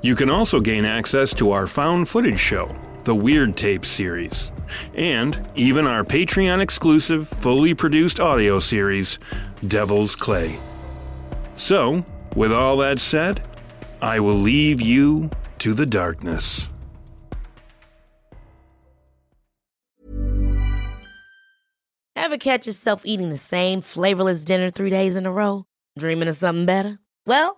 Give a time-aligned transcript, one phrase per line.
[0.00, 4.52] You can also gain access to our found footage show, the Weird Tape series,
[4.94, 9.18] and even our Patreon exclusive, fully produced audio series,
[9.66, 10.56] Devil's Clay.
[11.54, 13.42] So, with all that said,
[14.00, 16.68] I will leave you to the darkness.
[22.14, 25.64] Ever catch yourself eating the same flavorless dinner three days in a row?
[25.98, 27.00] Dreaming of something better?
[27.26, 27.57] Well,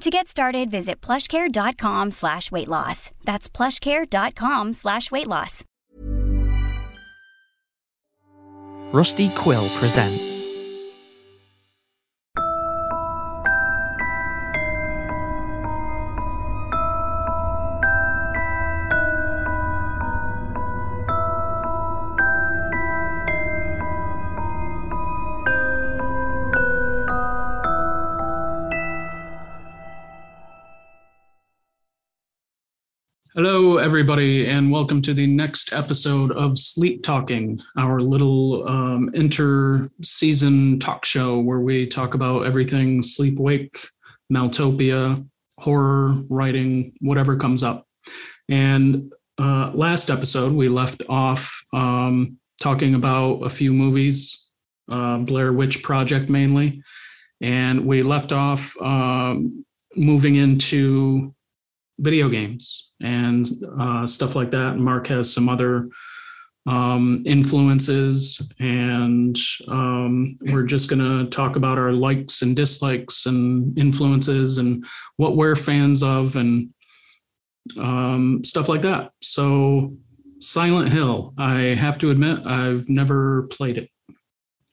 [0.00, 3.10] To get started, visit plushcare.com slash weight loss.
[3.24, 5.62] That's plushcare.com slash weight loss.
[8.92, 10.39] Rusty Quill presents
[33.42, 40.78] Hello, everybody, and welcome to the next episode of Sleep Talking, our little um, inter-season
[40.78, 43.88] talk show where we talk about everything sleep wake,
[44.30, 45.26] Maeltopia,
[45.56, 47.86] horror, writing, whatever comes up.
[48.50, 54.50] And uh, last episode, we left off um, talking about a few movies,
[54.90, 56.82] uh, Blair Witch Project mainly,
[57.40, 59.64] and we left off um,
[59.96, 61.34] moving into
[62.00, 63.46] video games and
[63.78, 64.76] uh, stuff like that.
[64.78, 65.88] Mark has some other
[66.66, 69.36] um, influences, and
[69.68, 74.84] um, we're just going to talk about our likes and dislikes and influences and
[75.16, 76.70] what we're fans of and
[77.78, 79.12] um, stuff like that.
[79.22, 79.96] So,
[80.40, 83.90] Silent Hill, I have to admit, I've never played it.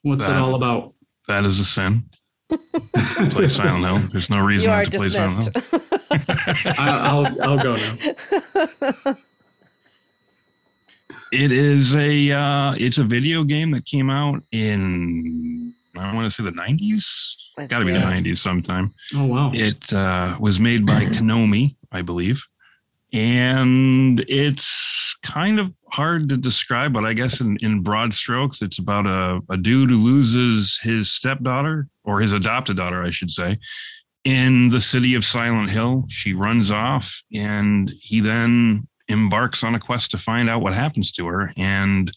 [0.01, 0.93] What's That- it all about?
[1.27, 2.09] That is a sin.
[2.49, 4.09] play Silent Hill.
[4.13, 5.89] There's no reason You are to play Silent dismissed.
[5.89, 5.96] Hill.
[6.77, 9.17] I, I'll I'll go now.
[11.31, 16.31] It is a uh, it's a video game that came out in I want to
[16.31, 17.35] say the 90s.
[17.67, 18.93] Got to be the 90s sometime.
[19.15, 19.51] Oh wow!
[19.53, 22.45] It uh, was made by Konami, I believe,
[23.13, 28.79] and it's kind of hard to describe, but I guess in, in broad strokes, it's
[28.79, 33.57] about a, a dude who loses his stepdaughter or his adopted daughter, I should say,
[34.23, 36.05] in the city of Silent Hill.
[36.09, 41.11] She runs off, and he then embarks on a quest to find out what happens
[41.13, 42.11] to her, and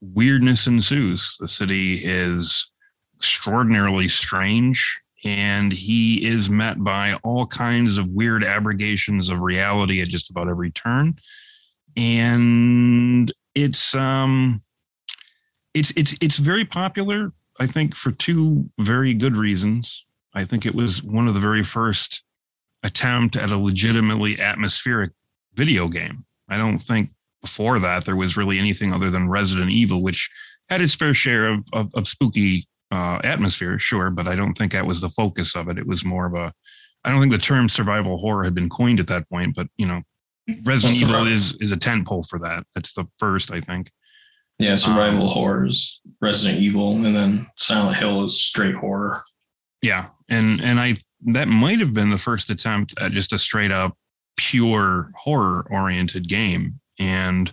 [0.00, 1.36] weirdness ensues.
[1.40, 2.70] The city is
[3.18, 10.08] extraordinarily strange and he is met by all kinds of weird abrogations of reality at
[10.08, 11.18] just about every turn
[11.96, 14.60] and it's um
[15.74, 20.04] it's it's it's very popular i think for two very good reasons
[20.36, 22.22] i think it was one of the very first
[22.84, 25.10] attempt at a legitimately atmospheric
[25.54, 27.10] video game i don't think
[27.42, 30.30] before that there was really anything other than resident evil which
[30.68, 34.72] had its fair share of, of, of spooky uh, atmosphere, sure, but I don't think
[34.72, 35.78] that was the focus of it.
[35.78, 36.52] It was more of a,
[37.04, 39.86] I don't think the term survival horror had been coined at that point, but you
[39.86, 40.02] know,
[40.64, 42.64] Resident Well, Evil is is a tentpole for that.
[42.74, 43.90] That's the first, I think.
[44.58, 49.22] Yeah, survival Um, is Resident Evil, and then Silent Hill is straight horror.
[49.86, 50.96] Yeah, and and I
[51.26, 53.96] that might have been the first attempt at just a straight up
[54.36, 57.52] pure horror oriented game, and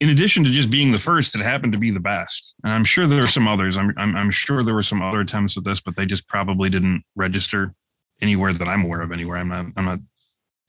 [0.00, 2.54] in addition to just being the first, it happened to be the best.
[2.64, 3.76] And I'm sure there are some others.
[3.76, 6.70] I'm I'm, I'm sure there were some other attempts at this, but they just probably
[6.70, 7.74] didn't register
[8.22, 9.12] anywhere that I'm aware of.
[9.12, 9.98] Anywhere I'm not I'm not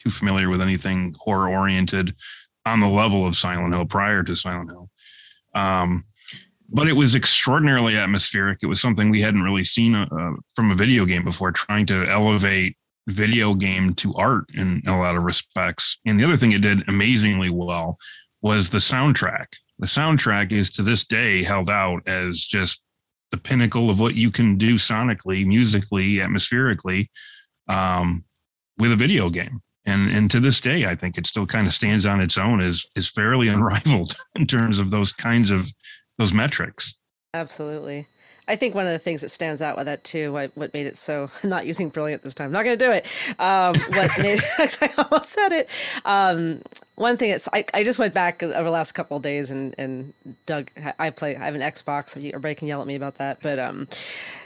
[0.03, 2.15] too familiar with anything horror oriented
[2.65, 4.89] on the level of Silent Hill prior to Silent Hill.
[5.53, 6.03] Um,
[6.69, 8.59] but it was extraordinarily atmospheric.
[8.61, 12.05] It was something we hadn't really seen uh, from a video game before, trying to
[12.09, 12.77] elevate
[13.07, 15.99] video game to art in a lot of respects.
[16.05, 17.97] And the other thing it did amazingly well
[18.41, 19.45] was the soundtrack.
[19.79, 22.81] The soundtrack is to this day held out as just
[23.31, 27.09] the pinnacle of what you can do sonically, musically, atmospherically
[27.67, 28.23] um,
[28.77, 29.61] with a video game.
[29.85, 32.59] And and to this day, I think it still kind of stands on its own
[32.59, 35.71] as is fairly unrivaled in terms of those kinds of
[36.17, 36.95] those metrics.
[37.33, 38.07] Absolutely.
[38.47, 40.85] I think one of the things that stands out with that too, what, what made
[40.85, 43.05] it so not using brilliant this time, not going to do it.
[43.39, 45.69] Um, what made I almost said it.
[46.05, 46.61] Um,
[46.95, 49.75] one thing that's I, I just went back over the last couple of days and
[49.77, 50.13] and
[50.45, 51.35] Doug, I play.
[51.35, 52.15] I have an Xbox.
[52.15, 53.87] Everybody can yell at me about that, but um,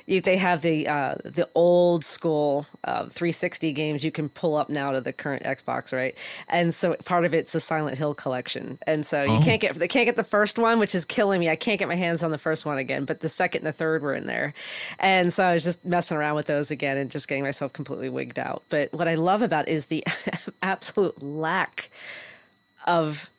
[0.09, 4.67] you, they have the uh, the old school uh, 360 games you can pull up
[4.69, 6.17] now to the current Xbox, right?
[6.47, 9.41] And so part of it's the Silent Hill collection, and so you Oh.
[9.44, 11.50] can't get they can't get the first one, which is killing me.
[11.50, 13.73] I can't get my hands on the first one again, but the second and the
[13.73, 14.53] third were in there,
[15.00, 18.09] and so I was just messing around with those again and just getting myself completely
[18.09, 18.63] wigged out.
[18.69, 20.03] But what I love about is the
[20.63, 21.89] absolute lack
[22.88, 23.29] of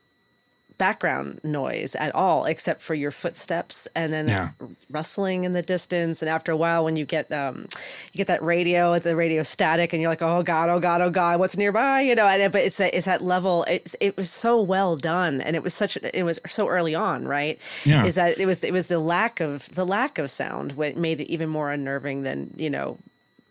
[0.80, 4.48] background noise at all except for your footsteps and then Yeah.
[4.90, 6.22] rustling in the distance.
[6.22, 7.66] And after a while when you get um
[8.12, 11.10] you get that radio the radio static and you're like oh god oh god oh
[11.10, 12.00] god what's nearby?
[12.00, 15.40] You know and, but it's a, it's that level it's it was so well done.
[15.42, 17.58] And it was such it was so early on right?
[17.84, 18.04] Yeah.
[18.06, 21.20] is that it was it was the lack of the lack of sound what made
[21.20, 22.96] it even more unnerving than you know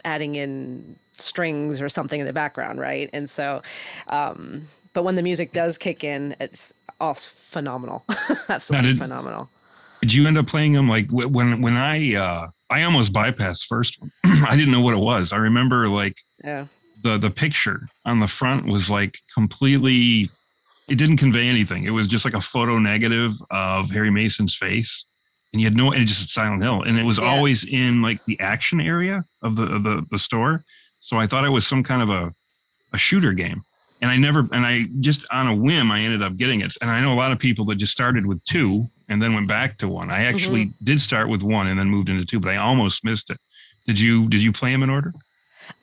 [0.03, 3.07] adding in strings or something in the background right?
[3.13, 3.61] And so
[4.07, 8.03] um but when the music does kick in it's all phenomenal
[8.49, 9.49] absolutely did- phenomenal
[10.01, 13.99] Did you end up playing them like when when I uh I almost bypassed first
[13.99, 14.11] one.
[14.47, 15.33] I didn't know what it was.
[15.33, 16.65] I remember like yeah
[17.03, 20.29] the the picture on the front was like completely
[20.87, 21.83] it didn't convey anything.
[21.83, 25.05] It was just like a photo negative of Harry Mason's face.
[25.53, 26.83] And you had no and it just Silent Hill.
[26.83, 27.25] And it was Yeah.
[27.25, 30.63] always in like the action area of the of the, the store.
[30.99, 32.31] So I thought it was some kind of a
[32.93, 33.63] a shooter game.
[34.01, 36.75] And I never and I just on a whim I ended up getting it.
[36.81, 39.47] And I know a lot of people that just started with two and then went
[39.47, 40.09] back to one.
[40.09, 43.29] I actually did start with one and then moved into two, but I almost missed
[43.29, 43.37] it.
[43.85, 45.13] Did you did you play them in order?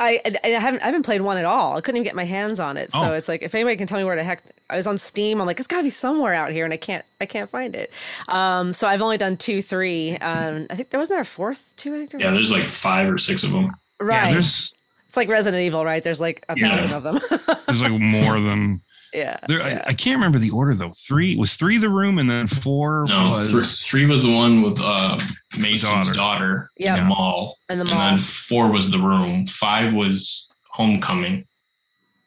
[0.00, 1.76] I, I I haven't I haven't played one at all.
[1.76, 2.90] I couldn't even get my hands on it.
[2.90, 3.12] So Oh.
[3.12, 5.46] it's like if anybody can tell me where the heck I was on Steam, I'm
[5.46, 7.92] like it's got to be somewhere out here, and I can't I can't find it.
[8.28, 10.16] Um, so I've only done two, three.
[10.18, 11.94] Um, I think there wasn't there a fourth two.
[11.94, 13.70] I think there was Yeah, there's like five or six of them.
[14.00, 14.32] right.
[14.32, 14.72] there's
[15.16, 16.02] it's like Resident Evil, right?
[16.04, 16.76] There's like a Yeah.
[16.76, 17.18] thousand of them.
[17.66, 18.82] there's like more than
[19.14, 19.38] yeah.
[19.48, 20.90] There, I, I can't remember the order though.
[20.90, 24.60] Three was three the room, and then four No, was thr- three was the one
[24.60, 25.18] with uh,
[25.58, 26.94] Mason's daughter, Yeah.
[26.98, 27.56] in the mall.
[27.70, 29.46] In the and then four was the room.
[29.46, 31.46] Five was homecoming.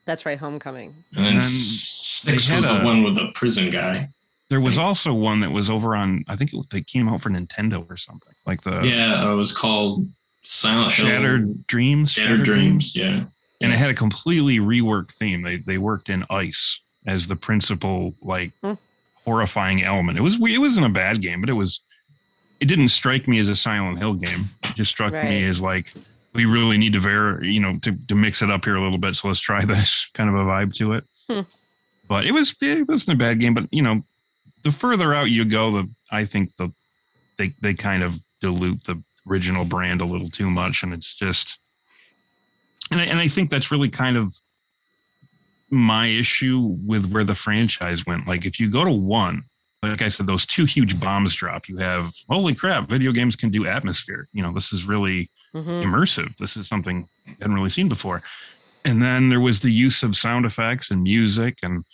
[0.07, 0.95] That's right, Homecoming.
[1.15, 4.07] And then And six they had was the one with the prison guy.
[4.49, 6.23] There was also one that was over on.
[6.27, 9.51] I think it, they came out for Nintendo or something, like the yeah, it was
[9.55, 10.07] called
[10.43, 11.07] Silent Hill.
[11.07, 12.11] Shattered Dreams.
[12.11, 12.95] Shattered Dreams.
[12.95, 13.23] Yeah.
[13.61, 15.41] and it had a completely reworked theme.
[15.41, 18.73] They they worked in ice as the principal like Hmm.
[19.25, 20.17] horrifying element.
[20.17, 21.81] It was it wasn't a bad game, but it was
[22.59, 24.45] it didn't strike me as a Silent Hill game.
[24.63, 25.29] It just struck Right.
[25.29, 25.93] me as like
[26.33, 28.97] we really need to ver you know to to mix it up here a little
[28.97, 29.15] bit.
[29.15, 31.03] So let's try this kind of a vibe to it.
[31.29, 31.41] Hmm.
[32.07, 33.53] But it was it wasn't a bad game.
[33.53, 34.03] But you know,
[34.63, 36.71] the further out you go, the I think the
[37.37, 41.59] they they kind of dilute the original brand a little too much, and it's just
[42.91, 44.33] and I, and I think that's really kind of
[45.69, 48.27] my issue with where the franchise went.
[48.27, 49.43] Like if you go to one,
[49.83, 51.69] like I said, those two huge bombs drop.
[51.69, 54.27] You have holy crap, video games can do atmosphere.
[54.33, 55.83] You know, this is really Mhm.
[55.83, 56.35] immersive.
[56.37, 58.21] This is something I hadn't really seen before.
[58.85, 61.85] And then there was the use of sound effects and music and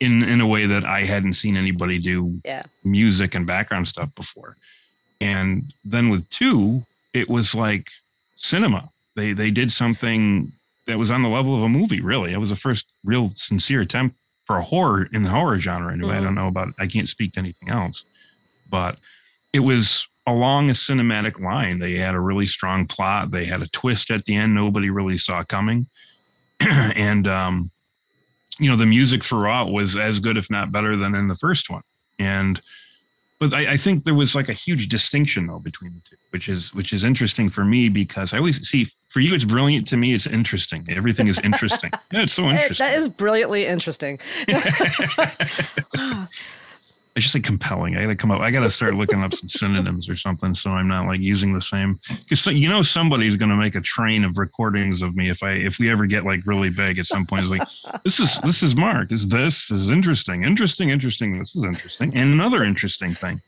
[0.00, 2.62] in in a way that I hadn't seen anybody do Yeah.
[2.84, 4.56] music and background stuff before.
[5.20, 7.90] And then with two, it was like
[8.36, 8.90] cinema.
[9.16, 10.52] They they did something
[10.86, 12.00] that was on the level of a movie.
[12.00, 15.92] Really, it was the first real sincere attempt for a horror in the horror genre.
[15.92, 16.72] Anyway, I don't know about.
[16.78, 18.04] I can't speak to anything else,
[18.70, 18.96] but
[19.52, 21.78] it was along a cinematic line.
[21.78, 23.30] They had a really strong plot.
[23.30, 25.86] They had a twist at the end nobody really saw coming,
[26.60, 27.70] and um,
[28.58, 31.68] you know the music throughout was as good, if not better, than in the first
[31.70, 31.82] one.
[32.18, 32.60] And
[33.40, 36.48] but I, I think there was like a huge distinction though between the two, which
[36.48, 39.96] is which is interesting for me because I always see for you it's brilliant to
[39.96, 40.86] me it's interesting.
[40.90, 41.90] Everything is interesting.
[42.12, 42.86] yeah, it's so interesting.
[42.86, 44.18] That is brilliantly interesting.
[45.96, 46.26] Oh,
[47.18, 47.96] I should say compelling.
[47.96, 48.38] I gotta come up.
[48.38, 51.60] I gotta start looking up some synonyms or something, so I'm not like using the
[51.60, 51.98] same.
[52.08, 55.80] Because you know somebody's gonna make a train of recordings of me if I if
[55.80, 57.42] we ever get like really big at some point.
[57.42, 59.10] It's like this is this is Mark.
[59.10, 61.40] Is this, this is interesting, interesting, interesting.
[61.40, 63.42] This is interesting, and another interesting thing.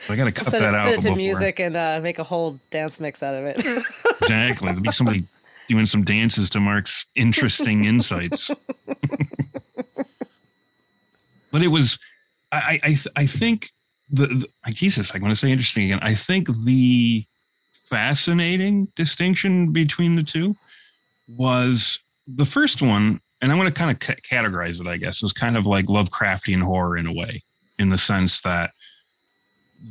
[0.00, 1.16] So I gotta cut Send it, that out send it to before.
[1.16, 3.64] music and uh, make a whole dance mix out of it.
[4.22, 4.66] Exactly.
[4.66, 5.24] There'll be somebody
[5.68, 8.50] doing some dances to Mark's interesting insights.
[11.50, 11.98] but it was,
[12.52, 13.70] I, I, I think
[14.10, 16.00] the, the Jesus, I'm going to say interesting again.
[16.02, 17.24] I think the
[17.72, 20.56] fascinating distinction between the two
[21.28, 25.22] was the first one, and I'm going to kind of c- categorize it, I guess,
[25.22, 27.42] was kind of like Lovecraftian horror in a way,
[27.78, 28.72] in the sense that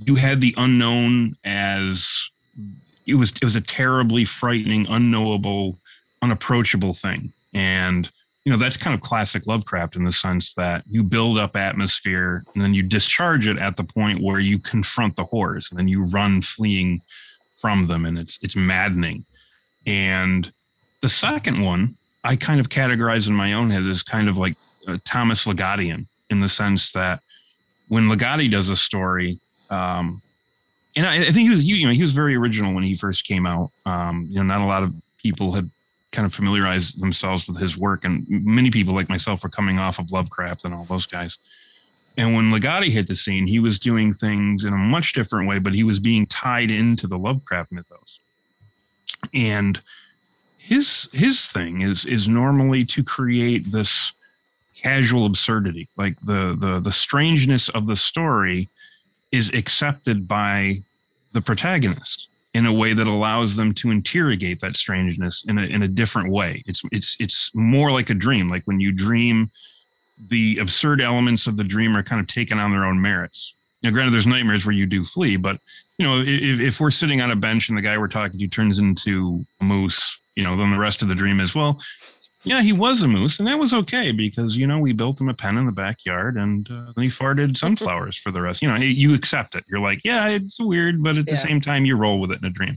[0.06, 2.30] you had the unknown as
[3.08, 5.80] it was it was a terribly frightening, unknowable,
[6.22, 7.34] unapproachable thing.
[7.54, 8.10] And
[8.50, 12.44] you know, that's kind of classic Lovecraft in the sense that you build up atmosphere
[12.56, 15.88] and then you discharge it at the point where you confront the horrors and then
[15.88, 17.00] you run fleeing
[17.58, 19.24] from them and it's it's maddening.
[19.86, 20.52] And
[21.04, 24.56] the second one, I kind of categorize in my own head as kind of like
[25.06, 27.22] Thomas Ligottian in the sense that
[27.88, 29.40] when Ligotti does a story,
[29.70, 30.24] um,
[30.96, 33.28] and I, I think he was you know he was very original when he first
[33.28, 33.70] came out.
[33.86, 34.92] Um, you know, not a lot of
[35.22, 35.70] people had
[36.12, 40.00] kind of familiarize themselves with his work, and many people like myself were coming off
[40.00, 41.38] of Lovecraft and all those guys.
[42.18, 45.60] And when Ligotti hit the scene, he was doing things in a much different way,
[45.60, 48.20] but he was being tied into the Lovecraft mythos.
[49.34, 49.80] And
[50.58, 54.14] his his thing is is normally to create this
[54.76, 58.70] casual absurdity, like the the the strangeness of the story
[59.32, 60.82] is accepted by
[61.34, 65.84] the protagonist in a way that allows them to interrogate that strangeness in a in
[65.84, 66.64] a different way.
[66.66, 68.48] It's it's it's more like a dream.
[68.48, 69.52] Like when you dream,
[70.30, 73.54] the absurd elements of the dream are kind of taken on their own merits.
[73.84, 75.60] Now, granted, there's nightmares where you do flee, but
[75.98, 78.48] you know, if, if we're sitting on a bench and the guy we're talking to
[78.48, 81.80] turns into a moose, you know, then the rest of the dream is well.
[82.44, 85.28] Yeah, he was a moose, and that was okay because you know we built him
[85.28, 88.62] a pen in the backyard, and uh, then he farted sunflowers for the rest.
[88.62, 89.66] You know, you accept it.
[89.68, 92.46] You're like, yeah, it's weird, but at the same time, you roll with it in
[92.46, 92.76] a dream,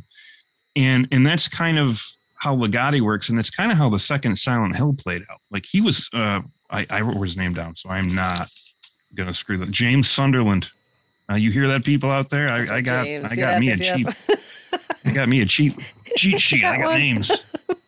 [0.75, 2.05] and and that's kind of
[2.35, 5.39] how Ligotti works, and that's kind of how the second Silent Hill played out.
[5.53, 8.51] Like he was, uh, I I wrote his name down, so I'm not
[9.15, 9.71] gonna screw that.
[9.71, 10.71] James Sunderland.
[11.31, 12.49] Uh, you hear that, people out there?
[12.49, 14.27] I, I got James, I got yes, me a yes.
[14.27, 14.79] cheat.
[15.05, 16.65] I got me a cheat cheat sheet.
[16.65, 17.31] I got got names.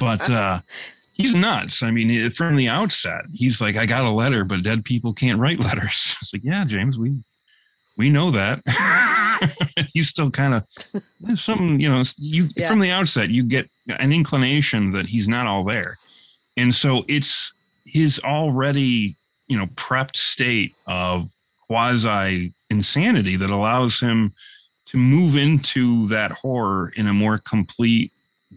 [0.00, 0.60] but uh
[1.12, 1.82] he's nuts.
[1.82, 5.40] I mean, from the outset, he's like, I got a letter, but dead people can't
[5.40, 6.16] write letters.
[6.20, 7.16] It's like, yeah, James, we
[7.96, 8.62] we know that.
[9.94, 10.64] he's still kind of
[11.38, 12.68] something, you know, you Yeah.
[12.68, 15.98] from the outset, you get an inclination that he's not all there.
[16.56, 17.52] And so it's
[17.84, 19.16] his already,
[19.48, 21.30] you know, prepped state of
[21.66, 24.32] quasi insanity that allows him
[24.86, 28.10] to move into that horror in a more complete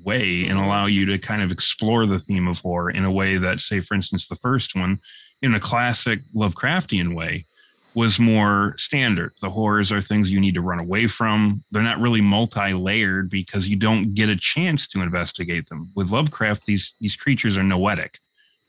[0.03, 3.37] way and allow you to kind of explore the theme of horror in a way
[3.37, 4.99] that, say, for instance, the first one,
[5.41, 7.45] in a classic Lovecraftian way,
[7.93, 9.33] was more standard.
[9.41, 11.63] The horrors are things you need to run away from.
[11.71, 15.91] They're not really multi-layered because you don't get a chance to investigate them.
[15.95, 18.19] With Lovecraft, these these creatures are noetic.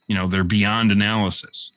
[0.07, 1.72] You know, they're beyond analysis.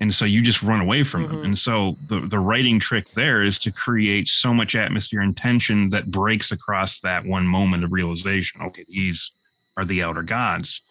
[0.00, 1.36] And so you just run away from them.
[1.38, 1.44] Mhm.
[1.44, 5.88] And so the the writing trick there is to create so much atmosphere and tension
[5.88, 8.62] that breaks across that one moment of realization.
[8.62, 9.32] Okay, these
[9.76, 10.82] are the outer gods.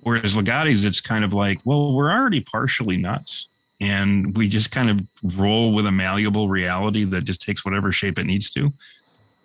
[0.00, 3.48] Whereas Ligotti's, it's kind of like, well, we're already partially nuts
[3.80, 5.00] and we just kind of
[5.36, 8.72] roll with a malleable reality that just takes whatever shape it needs to.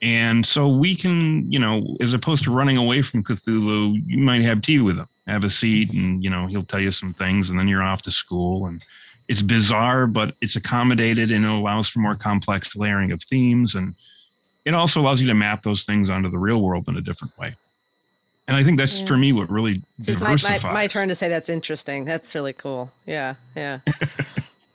[0.03, 4.41] And so we can, you know, as opposed to running away from Cthulhu, you might
[4.41, 7.49] have tea with him, have a seat, and, you know, he'll tell you some things,
[7.49, 8.65] and then you're off to school.
[8.67, 8.83] And
[9.27, 13.75] it's bizarre, but it's accommodated and it allows for more complex layering of themes.
[13.75, 13.95] And
[14.65, 17.37] it also allows you to map those things onto the real world in a different
[17.37, 17.55] way.
[18.47, 19.05] And I think that's Yeah.
[19.05, 20.63] for me what really So it's my, diversifies.
[20.63, 22.03] my, my turn to say that's interesting.
[22.03, 22.91] That's really cool.
[23.05, 23.79] Yeah, yeah.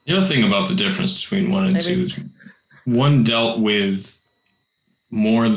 [0.06, 2.18] The other thing about the difference between one and Maybe- two is
[2.84, 4.24] one dealt with
[5.10, 5.48] more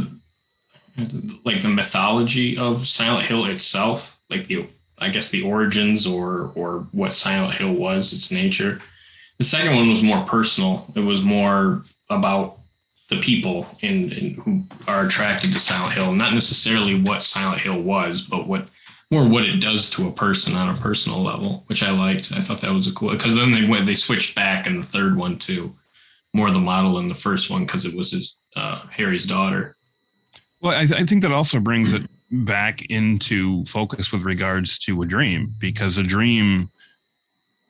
[1.46, 4.68] like the mythology of Silent Hill itself, like the
[5.00, 8.82] I guess the origins or or what Silent Hill was, its nature.
[9.38, 10.92] The second one was more personal.
[10.96, 12.58] It was more about
[13.10, 18.22] the people in who are attracted to Silent Hill, not necessarily what Silent Hill was,
[18.22, 18.68] but what
[19.12, 22.32] more what it does to a person on a personal level, which I liked.
[22.32, 24.84] I thought that was a cool because then they went they switched back in the
[24.84, 25.76] third one to
[26.34, 29.76] more the model in the first one because it was his uh, Harry's daughter.
[30.62, 35.06] Well, I, I think that also brings it back into focus with regards to a
[35.06, 36.70] dream because a dream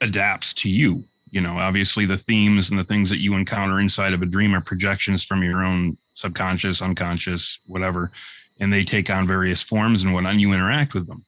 [0.02, 1.04] adapts to you.
[1.32, 4.56] You know, obviously the themes and the things that you encounter inside of a dream
[4.56, 8.12] are projections from your own subconscious, unconscious, whatever,
[8.60, 10.34] and they take on various forms and whatnot.
[10.34, 11.24] And you interact with them.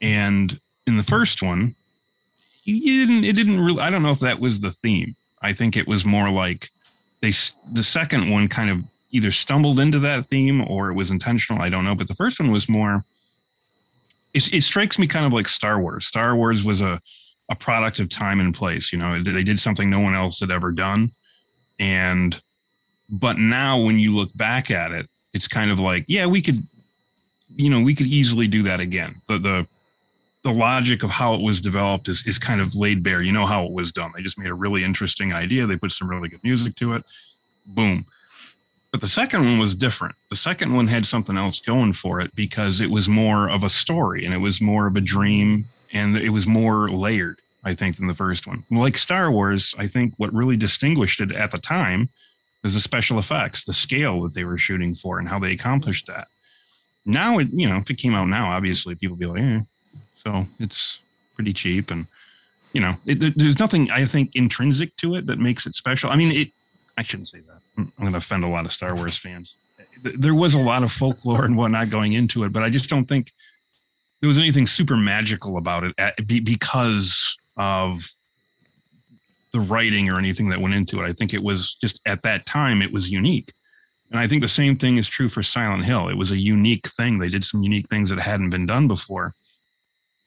[0.00, 1.74] And in the first one,
[2.64, 3.24] you, didn't.
[3.24, 3.80] It didn't really.
[3.80, 5.14] I don't know if that was the theme.
[5.40, 6.70] I think it was more like
[7.20, 7.32] they.
[7.72, 11.62] The second one kind of either stumbled into that theme or it was intentional.
[11.62, 11.94] I don't know.
[11.94, 13.04] But the first one was more.
[14.34, 16.06] It, it strikes me kind of like Star Wars.
[16.06, 17.00] Star Wars was a
[17.48, 18.92] a product of time and place.
[18.92, 21.12] You know, they did something no one else had ever done,
[21.78, 22.40] and
[23.08, 26.66] but now when you look back at it, it's kind of like, yeah, we could,
[27.54, 29.16] you know, we could easily do that again.
[29.28, 29.66] The the
[30.42, 33.22] the logic of how it was developed is is kind of laid bare.
[33.22, 34.12] You know how it was done.
[34.14, 35.66] They just made a really interesting idea.
[35.66, 37.04] They put some really good music to it.
[37.66, 38.06] Boom.
[38.96, 40.14] But the second one was different.
[40.30, 43.68] The second one had something else going for it because it was more of a
[43.68, 47.96] story and it was more of a dream and it was more layered, I think,
[47.96, 48.64] than the first one.
[48.70, 52.08] Like Star Wars, I think what really distinguished it at the time
[52.62, 56.06] was the special effects, the scale that they were shooting for, and how they accomplished
[56.06, 56.28] that.
[57.04, 59.60] Now, it you know, if it came out now, obviously people be like, eh.
[60.24, 61.00] So it's
[61.34, 62.06] pretty cheap, and
[62.72, 66.08] you know, it, there's nothing I think intrinsic to it that makes it special.
[66.08, 66.48] I mean, it.
[66.96, 67.55] I shouldn't say that.
[67.76, 69.56] I'm going to offend a lot of Star Wars fans.
[70.02, 73.06] There was a lot of folklore and whatnot going into it, but I just don't
[73.06, 73.32] think
[74.20, 75.94] there was anything super magical about it
[76.44, 78.08] because of
[79.52, 81.08] the writing or anything that went into it.
[81.08, 83.52] I think it was just at that time it was unique.
[84.10, 86.08] And I think the same thing is true for Silent Hill.
[86.08, 87.18] It was a unique thing.
[87.18, 89.34] They did some unique things that hadn't been done before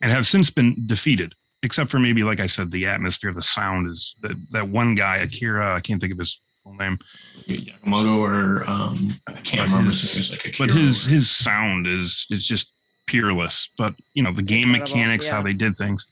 [0.02, 1.34] and have since been defeated,
[1.64, 5.18] except for maybe, like I said, the atmosphere, the sound is that, that one guy,
[5.18, 7.00] Akira, I can't think of his full name.
[7.48, 9.86] Yamamoto or um, I can't remember.
[9.90, 12.74] his- like but his his sound is is just
[13.08, 13.70] peerless.
[13.78, 16.06] But you know the game Incredible, mechanics, how they did things,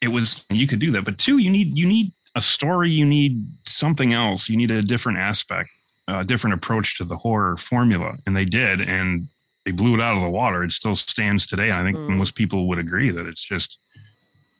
[0.00, 1.04] it was you could do that.
[1.04, 4.82] But two, you need you need a story, you need something else, you need a
[4.82, 5.70] different aspect,
[6.08, 9.22] a different approach to the horror formula, and they did, and
[9.64, 10.62] they blew it out of the water.
[10.62, 11.70] It still stands today.
[11.70, 12.16] And I think Mm.
[12.16, 13.78] most people would agree that it's just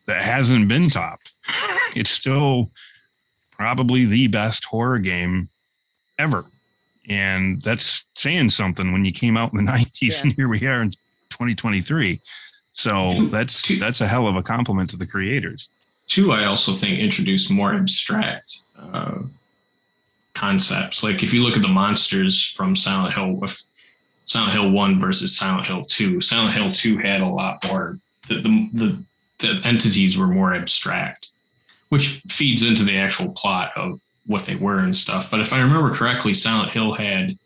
[0.06, 1.32] that hasn't been topped.
[1.94, 2.70] It's still
[3.64, 5.48] probably the best horror game
[6.18, 6.46] ever.
[7.10, 10.22] And that's saying something when you came out in the 90s Yeah.
[10.22, 10.90] and here we are in
[11.28, 12.20] 2023.
[12.72, 15.68] So that's that's a hell of a compliment to the creators.
[16.08, 19.18] two i also think introduced more abstract uh,
[20.34, 23.60] concepts like if you look at the monsters from silent hill with
[24.26, 28.34] silent hill 1 versus silent hill 2 silent hill 2 had a lot more the,
[28.36, 29.04] the, the,
[29.40, 31.29] the entities were more abstract
[31.90, 35.60] which feeds into the actual plot of what they were and stuff but if i
[35.60, 37.36] remember correctly silent hill had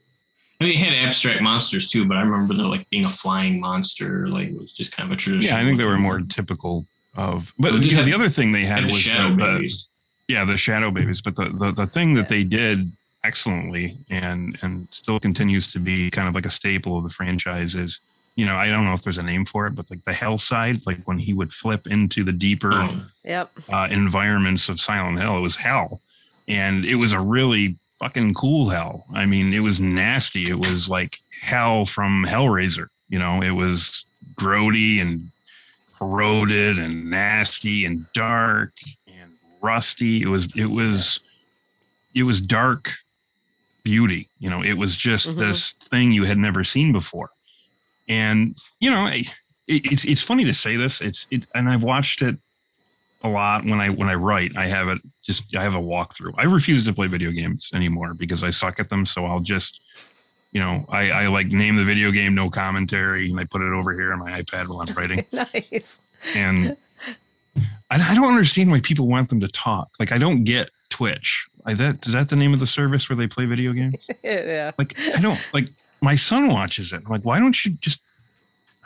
[0.61, 3.61] I mean, it had abstract monsters too, but I remember there like being a flying
[3.61, 4.29] monster.
[4.29, 5.59] Like it was just kind of a traditional.
[5.59, 7.53] Yeah, I think they were more typical of.
[7.59, 9.31] But Well, they you know, had- the other thing they had had the was shadow
[9.31, 9.89] the, babies.
[10.29, 11.21] yeah, the shadow babies.
[11.21, 12.93] But the, the the thing that they did
[13.25, 17.75] excellently and and still continues to be kind of like a staple of the franchise
[17.75, 17.99] is
[18.37, 20.39] you know, I don't know if there's a name for it, but like the hell
[20.39, 23.01] side, like when he would flip into the deeper Oh.
[23.25, 23.51] Yep.
[23.73, 26.01] uh, environments of Silent Hill, it was hell,
[26.49, 29.05] and it was a really fucking cool hell.
[29.15, 30.51] I mean, it was nasty.
[30.51, 32.89] It was like hell from Hellraiser.
[33.09, 34.05] You know, it was
[34.37, 35.31] grody and
[35.97, 38.73] corroded and nasty and dark
[39.07, 39.31] and
[39.63, 40.23] rusty.
[40.23, 41.21] It was it was
[42.15, 42.91] it was dark
[43.85, 44.29] beauty.
[44.41, 45.37] You know, it was just Mhm.
[45.37, 47.31] this thing you had never seen before.
[48.09, 49.25] And you know, I-
[49.67, 51.01] it, it's it's funny to say this.
[51.01, 52.37] It's it, and I've watched it
[53.23, 54.53] a lot when I when I write.
[54.57, 56.35] I have it just I have a walkthrough.
[56.37, 59.07] I refuse to play video games anymore because I suck at them.
[59.07, 59.81] So I'll just
[60.53, 63.73] you know I, I like name the video game, no commentary, and I put it
[63.73, 65.25] over here on my iPad while I'm writing.
[65.33, 65.99] nice.
[66.37, 66.77] and
[67.91, 69.89] I, I don't understand why people want them to talk.
[69.99, 71.47] Like I don't get Twitch.
[71.65, 73.97] I, that is that the name of the service where they play video games?
[74.23, 74.73] yeah.
[74.77, 75.69] Like I don't like
[76.05, 77.03] my son watches it.
[77.05, 78.01] I'm like, why don't you just?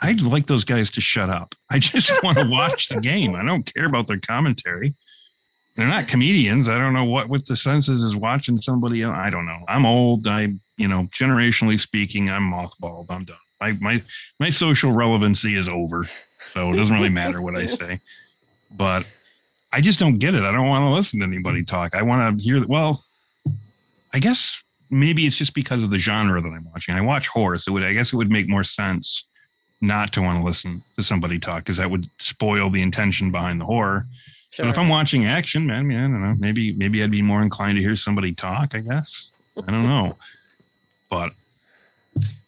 [0.01, 1.53] I'd like those guys to shut up.
[1.69, 3.35] I just want to watch the game.
[3.35, 4.93] I don't care about their commentary.
[5.75, 6.67] They're not comedians.
[6.67, 9.01] I don't know what with the senses is watching somebody.
[9.01, 9.15] else.
[9.15, 9.63] I don't know.
[9.67, 10.27] I'm old.
[10.27, 13.07] I you know generationally speaking, I'm mothballed.
[13.09, 13.37] I'm done.
[13.61, 14.01] My my
[14.39, 16.05] my social relevancy is over.
[16.39, 17.99] So it doesn't really matter what I say.
[18.75, 19.05] But
[19.71, 20.43] I just don't get it.
[20.43, 21.95] I don't want to listen to anybody talk.
[21.95, 22.65] I want to hear.
[22.65, 23.03] Well,
[24.13, 26.95] I guess maybe it's just because of the genre that I'm watching.
[26.95, 29.25] I watch horror, so it would, I guess it would make more sense
[29.81, 33.61] not to want to listen to somebody talk because that would spoil the intention behind
[33.61, 34.05] the horror.
[34.51, 34.65] Sure.
[34.65, 36.35] But if I'm watching action, man, man, I don't know.
[36.39, 38.73] Maybe maybe I'd be more inclined to hear somebody talk.
[38.73, 40.17] I guess I don't know,
[41.09, 41.33] but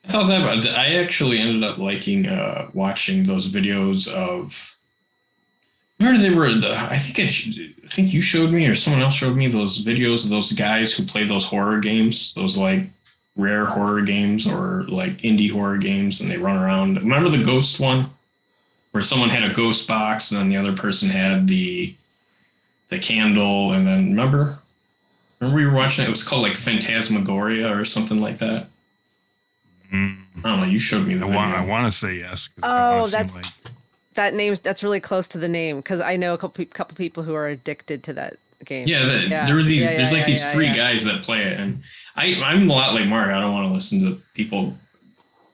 [0.04, 0.74] I thought that about it.
[0.74, 4.71] I actually ended up liking uh, watching those videos of.
[6.02, 6.76] Remember they were the.
[6.76, 7.30] I think I,
[7.86, 10.94] I think you showed me or someone else showed me those videos of those guys
[10.94, 12.86] who play those horror games, those like
[13.36, 16.98] rare horror games or like indie horror games, and they run around.
[16.98, 18.10] Remember the ghost one,
[18.92, 21.96] where someone had a ghost box and then the other person had the
[22.90, 24.58] the candle, and then remember.
[25.40, 26.08] Remember we were watching it?
[26.08, 28.68] It was called like Phantasmagoria or something like that.
[29.92, 30.66] mm, I don't know.
[30.68, 32.50] You showed me the I want I want to say yes.
[32.64, 33.46] Oh, that's like-
[34.16, 37.24] that name's that's really close to the name because I know a couple couple people
[37.24, 38.88] who are addicted to that game.
[38.88, 39.82] Yeah, the, there was these.
[39.82, 40.76] Yeah, yeah, there's like yeah, these yeah, three yeah.
[40.76, 41.82] guys that play it, and
[42.16, 43.30] I I'm a lot like Mark.
[43.30, 44.76] I don't want to listen to people,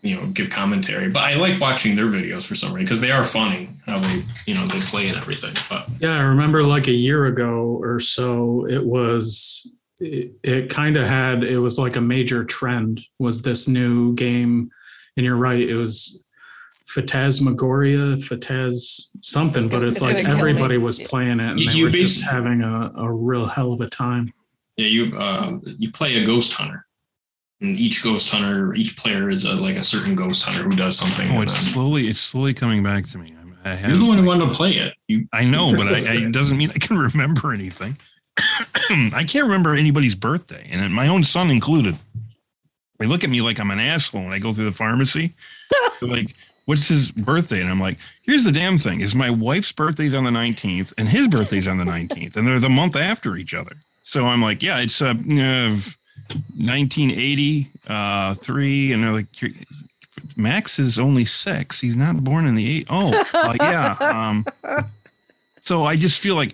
[0.02, 3.12] you know, give commentary, but I like watching their videos for some reason because they
[3.12, 5.54] are funny how they you know they play and everything.
[5.70, 10.98] But Yeah, I remember like a year ago or so, it was it, it kind
[10.98, 14.72] of had it was like a major trend was this new game,
[15.16, 16.24] and you're right, it was
[16.88, 20.40] Phantasmagoria, Phantaz something, but it's It's like gonna kill me.
[20.52, 23.74] everybody was playing it and You- they you were just having a, a real hell
[23.74, 24.32] of a time.
[24.78, 26.86] yeah, you um, you play a ghost hunter,
[27.62, 30.98] and each ghost hunter, each player is a, like a certain ghost hunter who does
[30.98, 31.30] something.
[31.36, 33.34] Oh, it's then- slowly it's slowly coming back to me.
[33.38, 34.94] I'm- I you're the one who wanted to play it.
[35.08, 37.98] You I know, but I, I, it doesn't mean I can remember anything.
[38.90, 41.96] I can't remember anybody's birthday, and my own son included.
[43.00, 45.36] They look at me like I'm an asshole when I go through the pharmacy.
[46.00, 46.36] Like,
[46.68, 50.24] "What's his birthday?" And I'm like, "Here's the damn thing: is my wife's birthday's on
[50.24, 53.76] the 19th, and his birthday's on the 19th, and they're the month after each other."
[54.04, 55.78] So I'm like, "Yeah, it's uh, uh
[56.58, 59.28] 1980 uh, three," and they're like,
[60.36, 61.80] "Max is only six.
[61.80, 62.88] He's not born in the eight.
[62.90, 64.46] Oh, uh, yeah." Um,
[65.64, 66.54] so I just feel like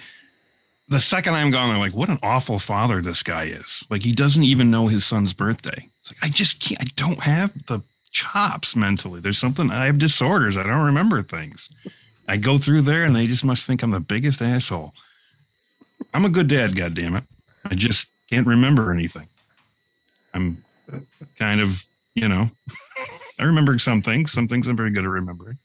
[0.89, 3.83] the second I'm gone, they're like, what an awful father this guy is.
[3.89, 5.89] Like he doesn't even know his son's birthday.
[5.99, 6.81] It's like I just can't.
[6.81, 7.81] I don't have the
[8.13, 9.19] chops mentally.
[9.19, 9.69] There's something.
[9.71, 10.55] I have disorders.
[10.55, 11.67] I don't remember things.
[12.27, 14.93] I go through there, and they just must think I'm the biggest asshole.
[16.13, 16.75] I'm a good dad.
[16.75, 17.23] God damn it.
[17.65, 19.27] I just can't remember anything.
[20.33, 20.63] I'm
[21.37, 22.49] kind of, you know,
[23.39, 24.31] I remember some things.
[24.31, 25.57] Some things I'm very good at remembering.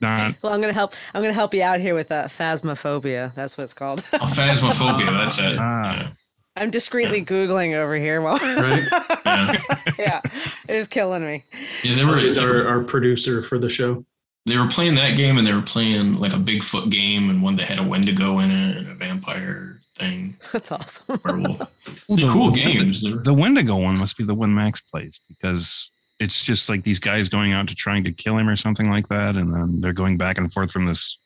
[0.00, 0.94] Not Well, I'm gonna help.
[1.14, 3.34] I'm gonna help you out here with uh, phasmophobia.
[3.34, 4.04] That's what it's called.
[4.12, 5.10] oh, phasmophobia.
[5.10, 5.56] That's it.
[5.58, 5.96] Ah.
[5.96, 6.08] Yeah.
[6.56, 8.82] I'm discreetly googling over here while Right?
[9.26, 9.60] Yeah.
[9.98, 10.20] yeah,
[10.68, 11.44] it's killing me.
[11.82, 14.04] Yeah, they were, He's they were our, our producer for the show.
[14.46, 17.56] they were playing that game and they were playing like a Bigfoot game and one
[17.56, 20.36] that had a Wendigo in it and a vampire thing.
[20.52, 21.20] That's awesome.
[21.24, 21.58] Werewolf.
[22.08, 23.02] the- cool games.
[23.02, 25.90] They were- The Wendigo one must be the one Max plays because
[26.20, 29.08] it's just like these guys going out to trying to kill him or something like
[29.08, 31.18] that, and then they're going back and forth from this.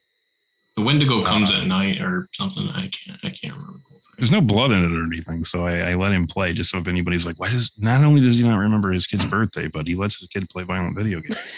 [0.77, 2.69] The Wendigo comes Uh, at night or something.
[2.71, 3.19] I can't.
[3.23, 3.81] I can't remember.
[4.19, 4.31] The whole thing.
[4.31, 6.79] There's no blood in it or anything, so I, I let him play just so
[6.79, 9.87] if anybody's like, why does not only does he not remember his kid's birthday, but
[9.87, 11.55] he lets his kid play violent video games.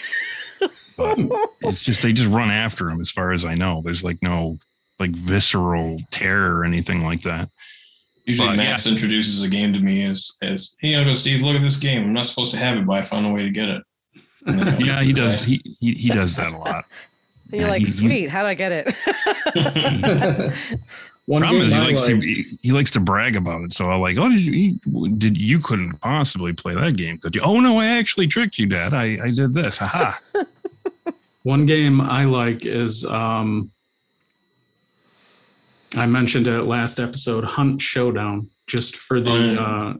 [0.97, 1.17] but
[1.61, 3.81] it's just they just run after him, as far as I know.
[3.83, 4.59] There's like no
[4.99, 7.49] like visceral terror or anything like that.
[8.25, 11.61] Usually, But, Max introduces a game to me as as Hey, Uncle Steve, look at
[11.63, 12.03] this game.
[12.03, 13.83] I'm not supposed to have it, but I found a way to get it.
[14.85, 15.43] yeah, he does.
[15.47, 16.85] He, he he does that a lot.
[17.51, 18.87] You're Yeah, like, he- he- sweet, how do I get it?
[21.31, 23.73] One Problem is, he likes like- to he, he likes to brag about it.
[23.73, 24.79] So I'm like, oh, did you
[25.17, 27.19] did you couldn't possibly play that game?
[27.19, 27.41] Could you?
[27.41, 28.93] Oh no, I actually tricked you, Dad.
[28.93, 29.77] I I did this.
[29.77, 30.11] Haha.
[31.43, 33.71] One game I like is um
[35.95, 39.61] I mentioned it last episode, Hunt Showdown, just for the Oh, yeah.
[39.61, 39.93] uh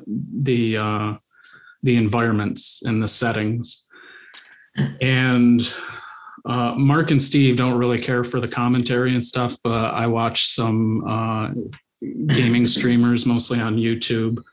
[0.44, 1.14] the uh
[1.84, 3.90] the environments and the settings.
[5.02, 5.62] And
[6.46, 10.48] uh Mark and Steve don't really care for the commentary and stuff, but I watch
[10.48, 11.50] some uh
[12.28, 14.44] gaming streamers mostly on YouTube.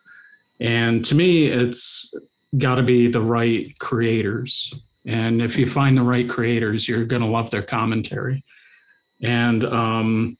[0.60, 2.14] And to me, it's
[2.56, 4.74] got to be the right creators.
[5.06, 8.44] And if you find the right creators, you're going to love their commentary.
[9.22, 10.38] And um,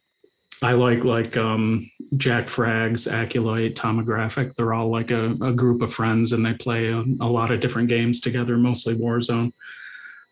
[0.62, 4.54] I like like um, Jack Frags, Aculite, Tomographic.
[4.54, 7.60] They're all like a, a group of friends, and they play a, a lot of
[7.60, 9.52] different games together, mostly Warzone.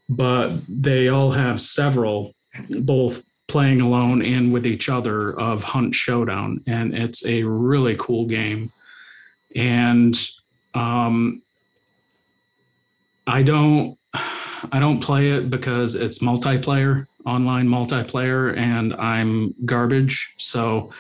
[0.08, 2.34] But they all have several,
[2.80, 8.26] both playing alone and with each other, of Hunt Showdown, and it's a really cool
[8.26, 8.72] game.
[9.54, 10.14] And
[10.74, 11.42] um,
[13.26, 13.96] I don't
[14.72, 20.34] I don't play it because it's multiplayer, online multiplayer, and I'm garbage.
[20.38, 20.92] So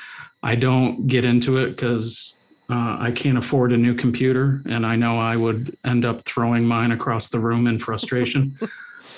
[0.42, 4.96] I don't get into it because uh, I can't afford a new computer, and I
[4.96, 8.58] know I would end up throwing mine across the room in frustration.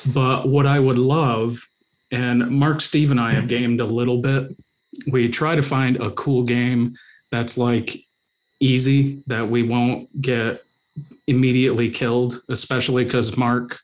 [0.07, 1.59] but what I would love,
[2.11, 4.57] and Mark, Steve, and I have gamed a little bit.
[5.11, 6.97] We try to find a cool game
[7.31, 7.97] that's like
[8.61, 10.65] easy that we won't get
[11.27, 13.79] immediately killed, especially because Mark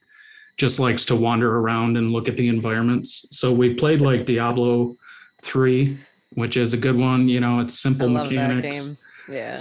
[0.56, 3.26] just likes to wander around and look at the environments.
[3.36, 4.96] So we played like Diablo
[5.42, 5.96] 3,
[6.34, 7.28] which is a good one.
[7.28, 9.02] You know, it's simple mechanics.
[9.28, 9.36] Game.
[9.36, 9.56] Yeah.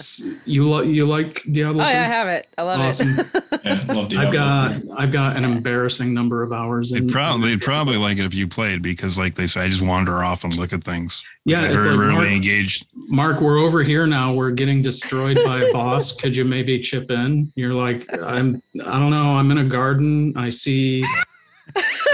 [0.45, 1.83] You like you like Diablo?
[1.83, 2.47] Oh, yeah, I have it.
[2.57, 3.07] I love Awesome.
[3.09, 3.43] it.
[3.63, 4.91] Yeah, love Diablo I've got 3.
[4.97, 6.91] I've got an embarrassing number of hours.
[6.91, 9.69] They'd in- probably they'd probably like it if you played because, like they say, I
[9.69, 11.23] just wander off and look at things.
[11.45, 12.87] Yeah, Like, it's very like rarely Mark- engaged.
[13.07, 14.33] Mark, we're over here now.
[14.33, 16.13] We're getting destroyed by a boss.
[16.19, 17.53] Could you maybe chip in?
[17.55, 19.37] You're like, I'm, I don't know.
[19.37, 20.33] I'm in a garden.
[20.35, 21.05] I see,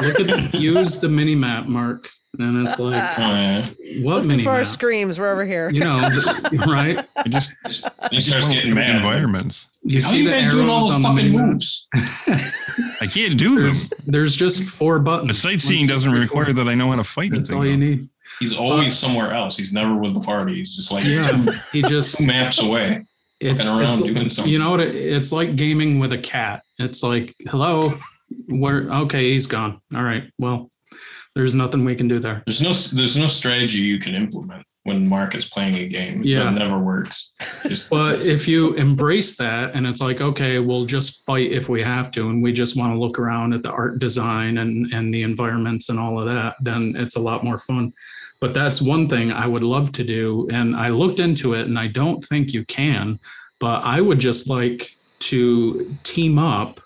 [0.02, 2.10] look at, use the mini map, Mark.
[2.38, 3.18] And it's like,
[4.04, 5.20] what Listen mini for our screams.
[5.20, 5.70] We're over here.
[5.72, 6.00] You know,
[6.68, 7.04] right?
[7.15, 7.52] I just
[8.12, 8.98] He starts getting mad.
[8.98, 9.68] environments.
[9.84, 11.48] You How are see you the guys doing all arrows those on the fucking mini-map?
[11.50, 11.88] moves?
[13.02, 13.63] I can't do them.
[13.63, 15.42] There's, there's just four The buttons.
[15.42, 17.58] sightseeing doesn't require that I know how to fight That's anything.
[17.58, 17.78] all you though.
[18.02, 18.10] need.
[18.39, 19.58] He's always somewhere else.
[19.58, 20.56] He's never with the party.
[20.56, 23.06] He's just like Yeah, he just maps away.
[23.39, 24.54] it's, around it's- doing something.
[24.54, 27.94] you know what it, it's like gaming with a cat it's like hello
[28.50, 30.70] where okay he's gone all right well
[31.36, 35.08] there's nothing we can do there There's no there's no strategy you can implement when
[35.08, 36.24] Mark is playing a game.
[36.24, 36.50] Yeah.
[36.50, 37.32] It never works.
[37.68, 41.84] Just, but if you embrace that and it's like okay we'll just fight if we
[41.84, 45.13] have to and we just want to look around at the art design and and
[45.13, 47.94] the environments and all of that then it's a lot more fun
[48.39, 51.78] but that's one thing i would love to do and i looked into it and
[51.78, 53.20] i don't think you can
[53.60, 56.80] but i would just like to team up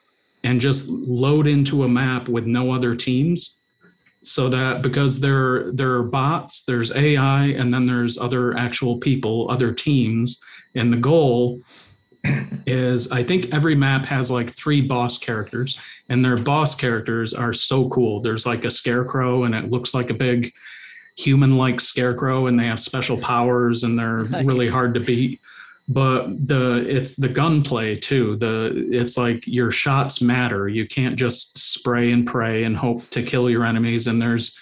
[0.44, 3.63] and just load into a map with no other teams
[4.24, 9.48] so that because there there are bots there's ai and then there's other actual people
[9.52, 10.44] other teams.
[10.76, 11.62] And the goal
[12.66, 17.52] is i think every map has like three boss characters and their boss characters are
[17.54, 18.22] so cool.
[18.22, 20.52] There's like a scarecrow and it looks like a big
[21.18, 24.46] human like scarecrow and they have special powers and they're Nice.
[24.46, 25.40] really hard to beat
[25.88, 28.36] but the it's the gunplay too.
[28.38, 30.68] The it's like your shots matter.
[30.68, 34.08] You can't just spray and pray and hope to kill your enemies.
[34.08, 34.58] And there's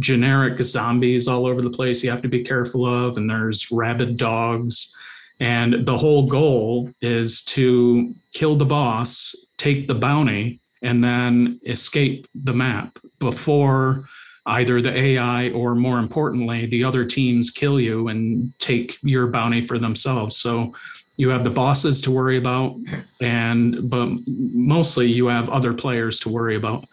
[0.00, 4.16] generic zombies all over the place you have to be careful of and there's rabid
[4.16, 4.96] dogs.
[5.40, 12.26] And the whole goal is to kill the boss take the bounty and then escape
[12.34, 14.08] the map before
[14.46, 19.60] either the AI or more importantly, the other teams kill you and take your bounty
[19.60, 20.36] for themselves.
[20.36, 20.74] So
[21.16, 22.76] you have the bosses to worry about,
[23.20, 26.84] and but mostly you have other players to worry about.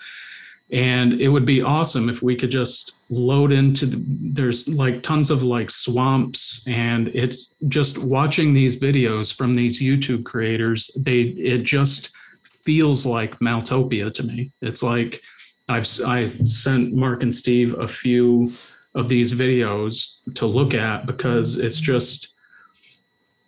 [0.71, 5.31] And it would be awesome if we could just load into the, there's like tons
[5.31, 11.63] of like swamps and it's just watching these videos from these YouTube creators, they it
[11.63, 12.12] just
[12.43, 14.51] feels like Maeltopia to me.
[14.62, 15.23] It's like
[15.69, 18.51] I've I sent Mark and Steve a few
[18.95, 22.34] of these videos to look at because it's just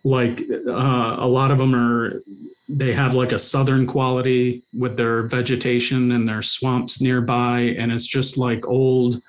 [0.04, 2.22] like uh, a lot of them are
[2.68, 8.06] they have like a southern quality with their vegetation and their swamps nearby and it's
[8.06, 9.20] just like old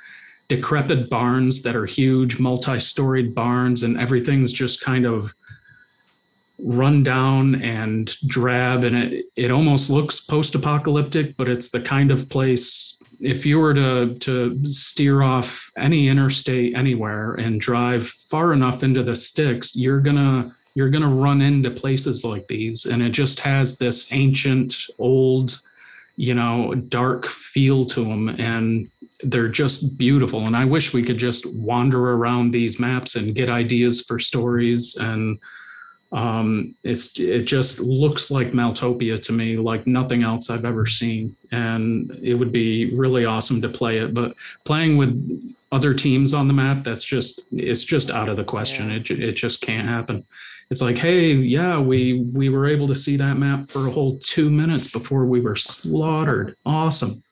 [0.47, 5.33] decrepit barns that are huge multi-storied barns and everything's just kind of
[6.63, 12.29] run down and drab and it it almost looks post-apocalyptic but it's the kind of
[12.29, 18.81] place if you were to to steer off any interstate anywhere and drive far enough
[18.81, 22.85] into the sticks you're gonna you're gonna run into places like these.
[22.85, 25.59] And it just has this ancient old
[26.15, 28.89] you know dark feel to them and
[29.23, 30.45] they're just beautiful.
[30.45, 34.95] And i wish we could just wander around these maps and get ideas for stories
[34.99, 35.39] and
[36.13, 41.35] um, it's it just looks like Maeltopia to me, like nothing else I've ever seen,
[41.51, 44.13] and it would be really awesome to play it.
[44.13, 48.43] But playing with other teams on the map, that's just it's just out of the
[48.43, 48.91] question.
[48.91, 50.23] It it just can't happen.
[50.69, 54.17] It's like, hey, yeah, we we were able to see that map for a whole
[54.19, 56.55] two minutes before we were slaughtered.
[56.63, 57.23] Awesome.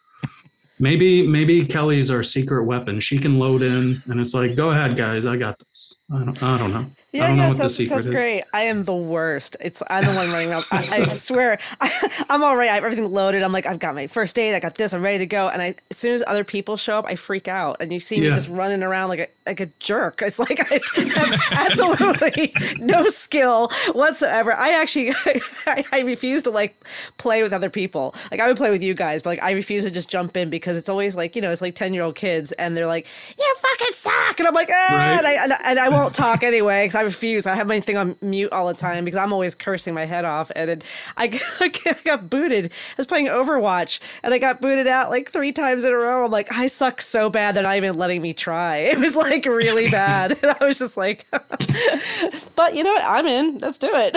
[0.79, 2.99] Maybe maybe Kelly's our secret weapon.
[2.99, 5.97] She can load in, and it's like, go ahead, guys, I got this.
[6.11, 6.87] I don't I don't know.
[7.13, 8.43] Yeah, yeah, sounds, sounds great.
[8.53, 9.57] I am the worst.
[9.59, 10.63] It's I'm the one running around.
[10.71, 12.69] I, I swear, I, I'm all right.
[12.69, 13.43] I have everything loaded.
[13.43, 14.53] I'm like, I've got my first aid.
[14.55, 14.93] I got this.
[14.93, 15.49] I'm ready to go.
[15.49, 17.77] And I, as soon as other people show up, I freak out.
[17.81, 20.21] And you see me just running around like a like a jerk.
[20.21, 24.53] It's like I have absolutely no skill whatsoever.
[24.53, 25.11] I actually,
[25.67, 26.81] I, I refuse to like
[27.17, 28.15] play with other people.
[28.31, 30.49] Like I would play with you guys, but like I refuse to just jump in
[30.49, 33.05] because it's always like you know it's like ten year old kids and they're like,
[33.37, 35.17] you fucking suck, and I'm like, ah, Right.
[35.17, 37.47] and, I, and, I, and I won't talk anyway because I refuse.
[37.47, 40.23] I have my thing on mute all the time because I'm always cursing my head
[40.23, 40.51] off.
[40.55, 40.83] And it,
[41.17, 42.65] I, I got booted.
[42.71, 46.23] I was playing Overwatch and I got booted out like three times in a row.
[46.23, 48.77] I'm like, I suck so bad they're not even letting me try.
[48.91, 50.37] It was like really bad.
[50.43, 53.03] And I was just like, but you know what?
[53.03, 53.57] I'm in.
[53.59, 54.15] Let's do it.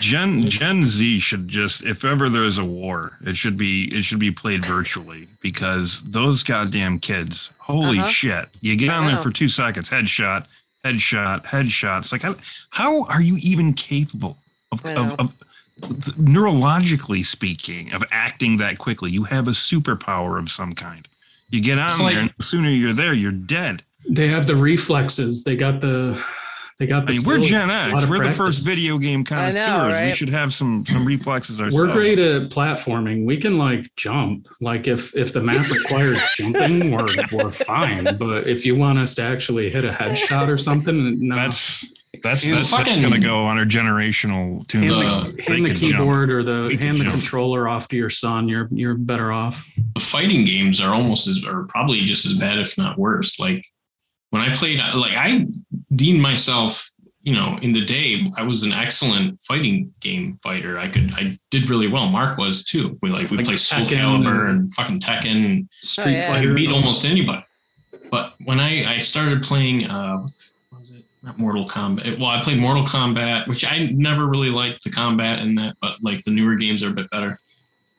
[0.00, 4.18] Gen Gen Z should just if ever there's a war, it should be it should
[4.18, 8.08] be played virtually because those goddamn kids, holy Uh-huh.
[8.08, 8.48] shit.
[8.60, 10.44] You get I on there for 2 seconds, headshot,
[10.94, 12.00] headshot, headshot.
[12.00, 12.34] It's like how,
[12.70, 14.36] how are you even capable
[14.72, 15.32] of, of, of
[16.16, 19.10] neurologically speaking of acting that quickly?
[19.10, 21.06] You have a superpower of some kind.
[21.50, 23.82] You get on It's there like- and the sooner you're there, you're dead.
[24.08, 25.42] They have the reflexes.
[25.42, 26.14] They got the
[26.78, 27.40] they got I the mean, we're.
[27.40, 28.06] Gen X.
[28.06, 30.02] We're the first video game I know, connoisseurs.
[30.10, 31.74] We should have some some reflexes ourselves.
[31.74, 33.24] We're great at platforming.
[33.24, 34.48] We can like jump.
[34.60, 38.16] Like if if the map requires jumping, we're we're fine.
[38.18, 41.36] But if you want us to actually hit a headshot or something, no.
[41.36, 41.86] That's
[42.22, 44.96] that's And that's, that's gonna go on our generational hand tunes.
[44.96, 45.92] Uh, the, hand the can jump.
[45.92, 47.14] keyboard or the We can hand the jump.
[47.16, 48.48] controller off to your son.
[48.48, 49.70] You're you're better off.
[49.94, 53.66] the fighting games are almost as or probably just as bad if not worse like
[54.36, 55.46] when i played like i
[55.94, 56.90] deemed myself
[57.22, 61.36] you know in the day i was an excellent fighting game fighter i could i
[61.50, 64.60] did really well mark was too we like we Like play soul Tekken calibur and-
[64.60, 66.24] and fucking tekken and Street yeah.
[66.24, 66.48] I Fighter.
[66.48, 67.44] could beat almost anybody.
[68.10, 70.18] But when I, I started playing, uh,
[70.70, 72.18] what was it not Mortal Kombat?
[72.20, 75.94] Well, I played Mortal Kombat, which I never really liked the combat in that, but
[76.02, 77.40] like the newer games are a bit better.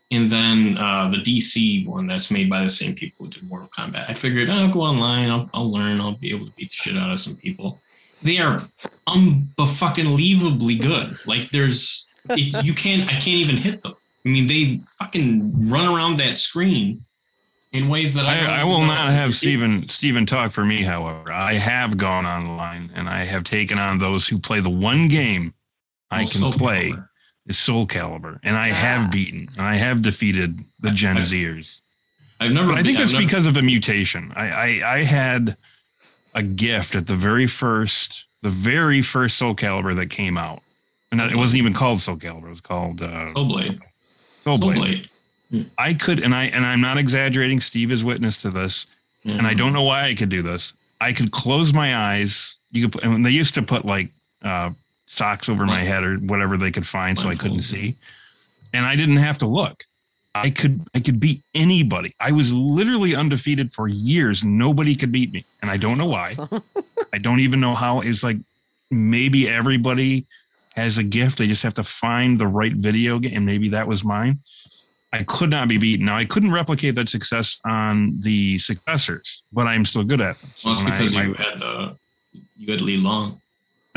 [0.09, 3.67] And then uh, the DC one that's made by the same people who did Mortal
[3.67, 4.09] Kombat.
[4.09, 6.97] I figured I'll go online, I'll, I'll learn, I'll be able to beat the shit
[6.97, 7.81] out of some people.
[8.23, 8.61] They are
[9.07, 11.27] unfucking good.
[11.27, 13.95] Like there's, it, you can't, I can't even hit them.
[14.25, 17.03] I mean, they fucking run around that screen
[17.73, 20.83] in ways that I, I, I will not have Stephen Stephen talk for me.
[20.83, 25.07] However, I have gone online and I have taken on those who play the one
[25.07, 25.53] game
[26.11, 27.06] I Oh, can play Calibur.
[27.47, 28.73] Is Soul Calibur, and I Ah.
[28.73, 31.79] have beaten and I have defeated the Gen I- Zers.
[32.39, 32.67] I've never.
[32.69, 34.31] But I think I've that's never- because of a mutation.
[34.35, 34.49] I,
[34.83, 35.57] I I had
[36.35, 40.61] a gift at the very first the very first Soul Calibur that came out,
[41.11, 42.47] and it wasn't even called Soul Calibur.
[42.47, 43.79] It was called uh, Soul Blade.
[44.43, 45.09] Soul Soul Blade.
[45.49, 45.71] Blade.
[45.79, 47.59] I could, and I and I'm not exaggerating.
[47.61, 48.85] Steve is witness to this,
[49.23, 50.73] and I don't know why I could do this.
[51.01, 52.55] I could close my eyes.
[52.71, 54.09] You could, put, and they used to put like
[54.43, 54.71] uh,
[55.07, 57.95] socks over my head or whatever they could find, so I couldn't see,
[58.73, 59.83] and I didn't have to look.
[60.35, 62.13] I could, I could beat anybody.
[62.19, 64.43] I was literally undefeated for years.
[64.43, 66.31] Nobody could beat me, and I don't know why.
[67.13, 68.01] I don't even know how.
[68.01, 68.37] It's like
[68.91, 70.27] maybe everybody
[70.75, 71.39] has a gift.
[71.39, 74.39] They just have to find the right video game, and maybe that was mine.
[75.11, 76.05] I could not be beaten.
[76.05, 80.51] Now I couldn't replicate that success on the successors, but I'm still good at them.
[80.55, 81.95] So Well, it's when I- because I, you had the
[82.57, 83.41] you had Li Long.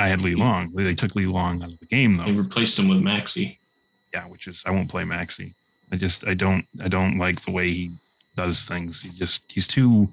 [0.01, 0.72] I had Li Long.
[0.74, 2.24] They took Li Long out of the game though.
[2.24, 3.59] They replaced him with Maxi.
[4.12, 5.55] Yeah, which is I won't play Maxi.
[5.92, 7.90] I just I don't I don't like the way he
[8.36, 9.03] does things.
[9.03, 10.11] He just he's too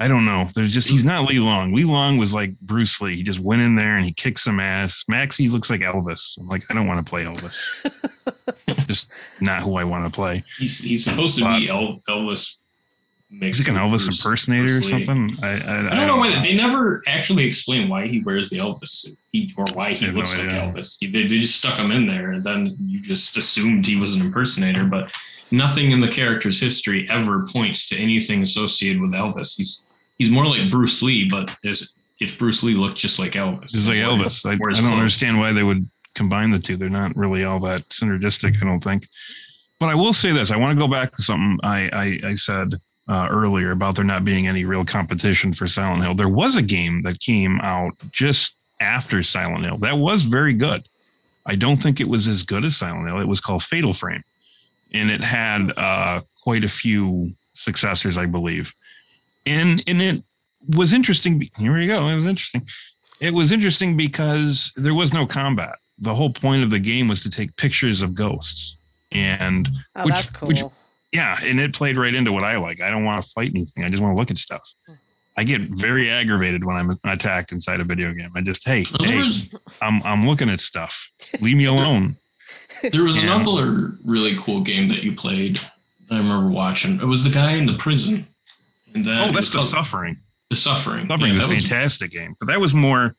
[0.00, 0.48] I don't know.
[0.54, 1.72] There's just he's not Li Long.
[1.72, 3.16] Li Long was like Bruce Lee.
[3.16, 5.04] He just went in there and he kicked some ass.
[5.10, 6.38] Maxi looks like Elvis.
[6.38, 8.86] I'm like I don't want to play Elvis.
[8.86, 9.06] just
[9.40, 10.44] not who I want to play.
[10.58, 12.56] He's he's supposed to be El, Elvis
[13.32, 13.60] mixed.
[13.60, 15.04] He's like an Elvis Bruce- impersonator or Bruce Lee.
[15.04, 15.38] something.
[15.42, 18.88] I, I, I don't know why they never actually explain why he wears the Elvis
[18.88, 20.48] suit he, or why he I have no looks like.
[20.48, 20.98] Elvis.
[21.00, 24.20] They, they just stuck him in there, and then you just assumed he was an
[24.20, 24.84] impersonator.
[24.84, 25.12] But
[25.50, 29.56] nothing in the character's history ever points to anything associated with Elvis.
[29.56, 29.84] He's
[30.18, 33.74] he's more like Bruce Lee, but as if Bruce Lee looked just like Elvis.
[33.74, 34.46] It's like Elvis.
[34.46, 34.92] I, I don't clothes.
[34.92, 36.76] understand why they would combine the two.
[36.76, 39.08] They're not really all that synergistic, I don't think.
[39.80, 41.88] But I will say this: I want to go back to something I
[42.24, 42.74] I, I said
[43.08, 46.14] uh, earlier about there not being any real competition for Silent Hill.
[46.14, 50.84] There was a game that came out just after Silent Hill that was very good.
[51.46, 53.18] I don't think it was as good as Silent Hill.
[53.20, 54.22] It was called Fatal Frame,
[54.92, 58.72] and it had uh, quite a few successors, I believe.
[59.44, 60.22] And and it
[60.76, 61.50] was interesting.
[61.58, 62.06] Here we go.
[62.08, 62.62] It was interesting.
[63.20, 65.76] It was interesting because there was no combat.
[65.98, 68.76] The whole point of the game was to take pictures of ghosts,
[69.10, 70.48] and Oh, which- that's cool.
[70.48, 70.62] which-
[71.12, 72.80] yeah, and it played right into what I like.
[72.80, 73.84] I don't want to fight anything.
[73.84, 74.62] I just want to look at stuff.
[74.86, 74.94] Hmm.
[75.36, 78.30] I get very aggravated when I'm attacked inside a video game.
[78.36, 79.48] I just, hey, hey, was-
[79.80, 81.08] I'm I'm looking at stuff.
[81.40, 82.16] Leave me alone.
[82.90, 83.36] There was Yeah.
[83.40, 85.58] another really cool game that you played.
[86.10, 87.00] I remember watching.
[87.00, 88.26] It was the guy in the prison.
[88.94, 90.16] And then Oh, that's the called- suffering.
[90.50, 91.06] The suffering.
[91.08, 93.16] Suffering's Yeah, a that was- fantastic game, but that was more.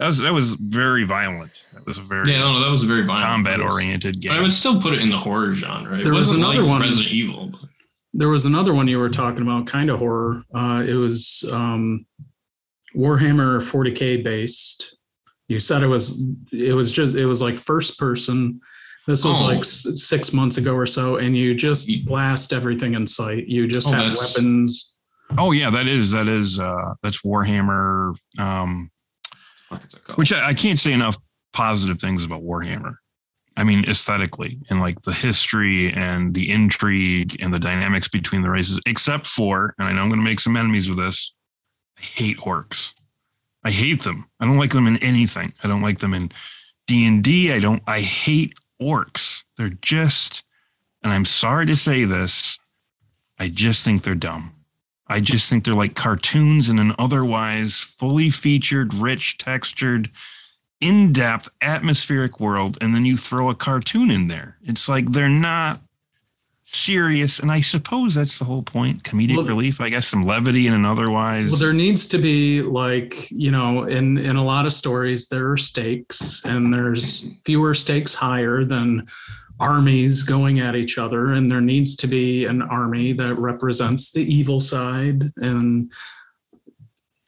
[0.00, 1.52] That was that was very violent.
[1.74, 3.26] That was a very Yeah, no, that was a very violent.
[3.26, 4.30] combat But it was- oriented game.
[4.32, 5.98] But I would still put it in the horror genre.
[6.00, 7.52] It There was wasn't another like one- Resident Evil.
[8.12, 10.42] There was another one you were talking about, kind of horror.
[10.52, 12.06] Uh, it was um,
[12.96, 14.96] Warhammer 40k based.
[15.48, 18.60] You said it was it was just it was like first person.
[19.06, 19.46] This was Oh.
[19.46, 23.48] like s- six months ago or so, and you just blast everything in sight.
[23.48, 24.96] You just Oh, have weapons.
[25.38, 28.14] Oh yeah, that is that is uh that's Warhammer.
[28.38, 28.90] Um,
[29.70, 30.18] Fuck is it called?
[30.18, 31.16] which I, I can't say enough
[31.52, 32.96] positive things about Warhammer.
[33.56, 38.50] I mean, aesthetically and like the history and the intrigue and the dynamics between the
[38.50, 41.32] races, except for, and I know I'm going to make some enemies with this.
[41.98, 42.94] I hate orcs.
[43.64, 44.26] I hate them.
[44.38, 45.52] I don't like them in anything.
[45.62, 46.32] I don't like them in
[46.86, 47.52] D and D.
[47.52, 47.82] I don't.
[47.86, 49.42] I hate orcs.
[49.56, 50.42] They're just,
[51.02, 52.58] and I'm sorry to say this,
[53.38, 54.54] I just think they're dumb.
[55.10, 60.08] I just think they're like cartoons in an otherwise fully featured, rich, textured,
[60.80, 62.78] in depth, atmospheric world.
[62.80, 64.56] And then you throw a cartoon in there.
[64.62, 65.80] It's like they're not
[66.64, 67.40] serious.
[67.40, 70.74] And I suppose that's the whole point comedic Well- relief, I guess, some levity in
[70.74, 71.50] an otherwise.
[71.50, 75.50] Well, there needs to be like you know, in in a lot of stories, there
[75.50, 79.08] are stakes, and there's fewer stakes higher than
[79.60, 84.22] armies going at each other, and there needs to be an army that represents the
[84.22, 85.92] evil side, and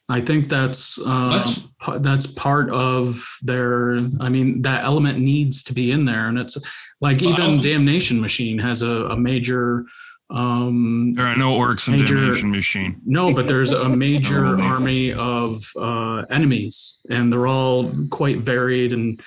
[0.09, 1.59] I think that's uh, That's-
[2.01, 3.97] that's part of their.
[4.21, 6.57] I mean, that element needs to be in there, and it's
[7.01, 9.85] like even Damnation Machine has a, a major.
[10.29, 13.01] Um, there are no orcs in Major- Damnation Machine.
[13.05, 18.93] no, but there's a major army of uh, enemies, and they're all quite varied.
[18.93, 19.21] And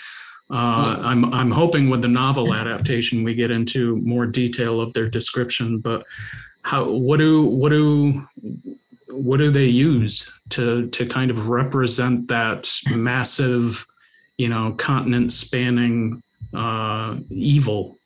[0.50, 5.08] uh, I'm I'm hoping with the novel adaptation we get into more detail of their
[5.08, 5.78] description.
[5.80, 6.04] But
[6.62, 8.22] how what do what do
[9.08, 13.86] what do they use to to kind of represent that massive,
[14.38, 16.22] you know, continent spanning
[16.54, 17.96] uh, evil?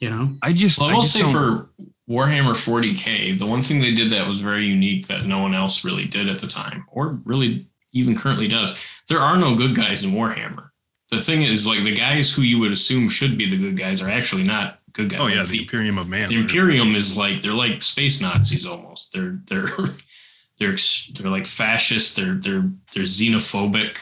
[0.00, 1.68] You know, I just, Well, I I will just say don't- for
[2.08, 5.84] Warhammer 40k, the one thing they did that was very unique that no one else
[5.84, 8.76] really did at the time, or really even currently does.
[9.08, 10.68] There are no good guys in Warhammer.
[11.10, 14.00] The thing is, like the guys who you would assume should be the good guys
[14.02, 15.20] are actually not good guys.
[15.20, 16.28] oh yeah, Like, the Imperium of Man.
[16.28, 19.12] the Imperium is like they're like space Nazis almost.
[19.12, 19.66] They're they're
[20.58, 20.76] they're
[21.14, 22.16] they're like fascist.
[22.16, 23.98] They're they're they're xenophobic.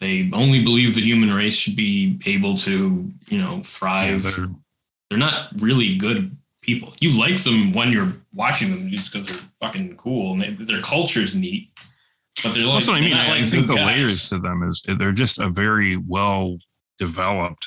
[0.00, 4.22] They only believe the human race should be able to you know Yeah, thrive.
[4.22, 4.48] they're-
[5.10, 6.94] they're not really good people.
[6.98, 10.80] You like them when you're watching them just because they're fucking cool and they, their
[10.80, 11.70] culture's neat.
[12.42, 13.14] But they're like, That's what I mean.
[13.14, 13.86] I, like think the guys.
[13.86, 16.58] layers to them is they're just a very well
[16.98, 17.66] developed.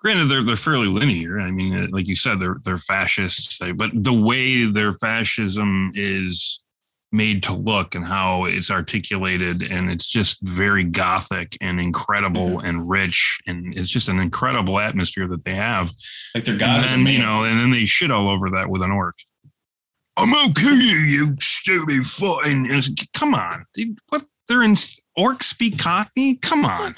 [0.00, 1.40] Granted, they're they're fairly linear.
[1.40, 3.58] I mean, uh, like you said, they're they're fascists.
[3.58, 6.60] They, but the way their fascism is
[7.10, 12.88] made to look and how it's articulated, and it's just very gothic and incredible and
[12.88, 15.90] rich, and it's just an incredible atmosphere that they have.
[16.34, 18.82] Like their god and then you know, and then they shit all over that with
[18.82, 19.14] an orc.
[20.18, 22.44] I'm gonna kill you, you stupid fuck!
[22.46, 24.24] And, and it's- come on, dude, what?
[24.48, 24.74] They're in
[25.18, 26.36] orcs speak Cockney?
[26.36, 26.94] Come on.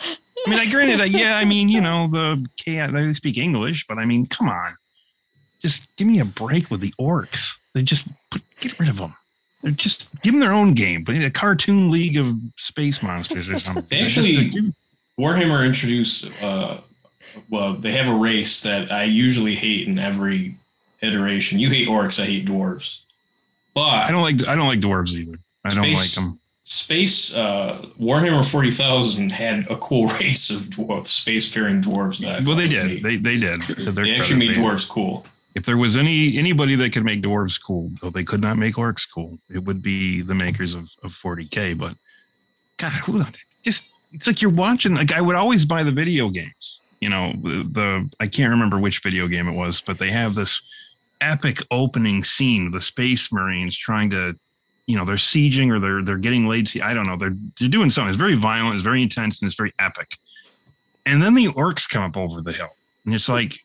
[0.47, 3.99] I mean, I granted, uh, yeah, I mean, you know, the they speak English, but
[3.99, 4.75] I mean, come on,
[5.61, 7.57] just give me a break with the orcs.
[7.75, 9.14] They just put, get rid of them.
[9.62, 13.49] They're just give them their own game, but in a cartoon league of space monsters
[13.51, 13.85] or something.
[13.91, 14.73] They They're just- actually-
[15.18, 16.79] Warhammer introduced, uh,
[17.51, 20.55] well, they have a race that I usually hate in every
[21.03, 21.59] iteration.
[21.59, 23.01] You hate orcs, I hate dwarves.
[23.75, 25.39] But I don't like I don't like dwarves either.
[25.64, 26.39] I don't like them.
[26.64, 32.21] Space uh, Warhammer forty thousand had a cool race of dwarf spacefaring dwarves.
[32.21, 33.03] That Well, they did.
[33.03, 33.62] They they did.
[33.62, 35.27] They actually made they- dwarves cool.
[35.57, 38.77] If there was any anybody that could make dwarves cool, though they could not make
[38.77, 41.77] orcs cool, it would be the makers of, of 40k.
[41.77, 41.97] But
[42.77, 43.25] God, who
[43.64, 44.95] just it's like you're watching.
[44.95, 46.81] Like I would always buy the video games.
[47.01, 50.35] You know, the, the I can't remember which video game it was, but they have
[50.35, 50.62] this
[51.21, 52.71] epic opening scene.
[52.71, 54.35] The space marines trying to,
[54.87, 56.68] you know, they're sieging or they're they're getting laid.
[56.68, 57.16] See, I don't know.
[57.16, 58.11] They're they're doing something.
[58.11, 58.75] It's very violent.
[58.75, 60.16] It's very intense, and it's very epic.
[61.07, 63.59] And then the orcs come up over the hill, and it's like,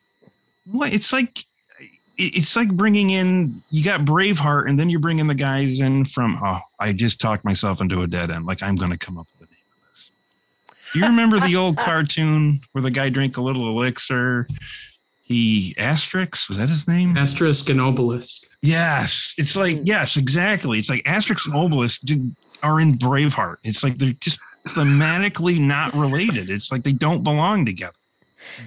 [0.64, 0.92] what?
[0.92, 1.44] It's like
[2.18, 6.38] it's like bringing in you got Braveheart, and then you're bringing the guys in from.
[6.42, 8.46] Oh, I just talked myself into a dead end.
[8.46, 10.10] Like I'm going to come up with a name of this.
[10.92, 14.46] Do you remember the old cartoon where the guy drank a little elixir?
[15.26, 17.16] He Asterix was that his name?
[17.16, 18.46] Asterix and Obelix.
[18.62, 20.78] Yes, it's like yes, exactly.
[20.78, 22.30] It's like Asterix and Obelix do,
[22.62, 23.56] are in Braveheart.
[23.64, 26.48] It's like they're just thematically not related.
[26.48, 27.98] It's like they don't belong together.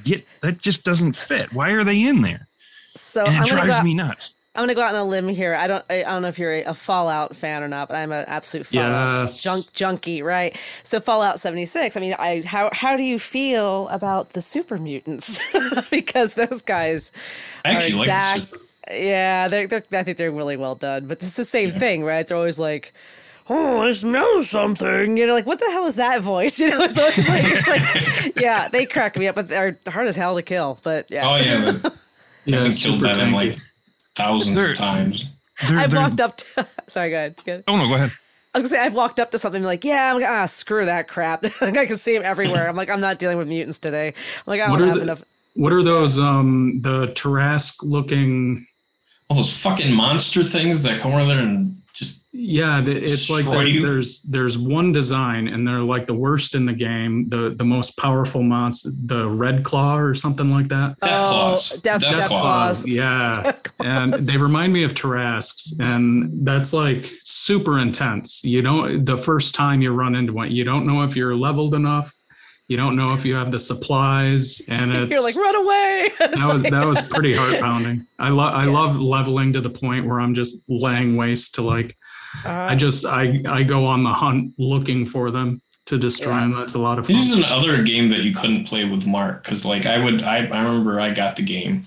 [0.04, 1.54] Get that just doesn't fit.
[1.54, 2.48] Why are they in there?
[2.94, 4.34] So and it I'm gonna, go drives me nuts.
[4.60, 5.56] I'm gonna go out on a limb here.
[5.56, 8.12] I don't I don't know if you're a, a Fallout fan or not, but I'm
[8.12, 9.42] an absolute Fallout Yes.
[9.42, 10.56] junk junkie, right?
[10.84, 11.96] So Fallout 76.
[11.96, 15.40] I mean, I how how do you feel about the super mutants?
[15.90, 17.12] because those guys
[17.64, 21.08] I actually are like the super- Yeah, they're, they're I think they're really well done.
[21.08, 22.28] But it's the same thing, right?
[22.28, 22.94] They're always like.
[23.52, 25.18] Oh, I smell something.
[25.18, 26.60] You know, like what the hell is that voice?
[26.62, 30.06] You know, it's always like, it's like yeah, they crack me up, but they're hard
[30.08, 30.78] as hell to kill.
[30.84, 31.80] But yeah, Oh yeah,
[32.46, 33.34] Yeah, super killed them tanky.
[33.34, 33.56] like
[34.20, 35.26] thousands They're- of times.
[35.68, 36.68] They're- I've they're- walked up to.
[36.88, 37.36] Sorry, go ahead.
[37.46, 37.64] go ahead.
[37.68, 38.12] Oh no, go ahead.
[38.54, 41.08] I was gonna say I've walked up to something like, yeah, I'm, ah, screw that
[41.08, 41.46] crap.
[41.62, 42.68] I can see them everywhere.
[42.68, 44.08] I'm like, I'm not dealing with mutants today.
[44.10, 44.14] I'm
[44.48, 45.24] like, I don't have the- enough.
[45.56, 46.18] What are those?
[46.20, 48.66] Um, the Tarrasque looking.
[49.30, 51.79] All those fucking monster things that come over there and just
[52.32, 56.66] Yeah, the- it's like Destroy there's there's one design, and they're like the worst in
[56.66, 57.28] the game.
[57.30, 61.00] The the most powerful monster, the Red Claw or something like that.
[61.02, 61.70] death Oh, claws.
[61.82, 62.86] Death- Death Claws.
[62.86, 68.44] Yeah, and they remind me of Tarrasques, and that's like super intense.
[68.44, 71.74] You don't the first time you run into one, you don't know if you're leveled
[71.74, 72.14] enough.
[72.68, 76.08] You don't know if you have the supplies, and it's You're like, run away.
[76.20, 78.06] that was that was pretty heart pounding.
[78.20, 81.98] I love I love leveling to the point where I'm just laying waste to like
[82.46, 86.56] I uh, just I I go on the hunt looking for them to destroy them.
[86.56, 87.16] That's a lot of fun.
[87.16, 90.46] This is another game that you couldn't play with Mark because, like, I would, I,
[90.46, 91.84] I remember I got the game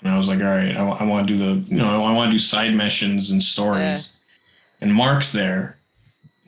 [0.00, 2.28] and I was like, all right, I, want to do the, you know, I want
[2.28, 4.12] to do side missions and stories.
[4.80, 5.76] And Mark's there.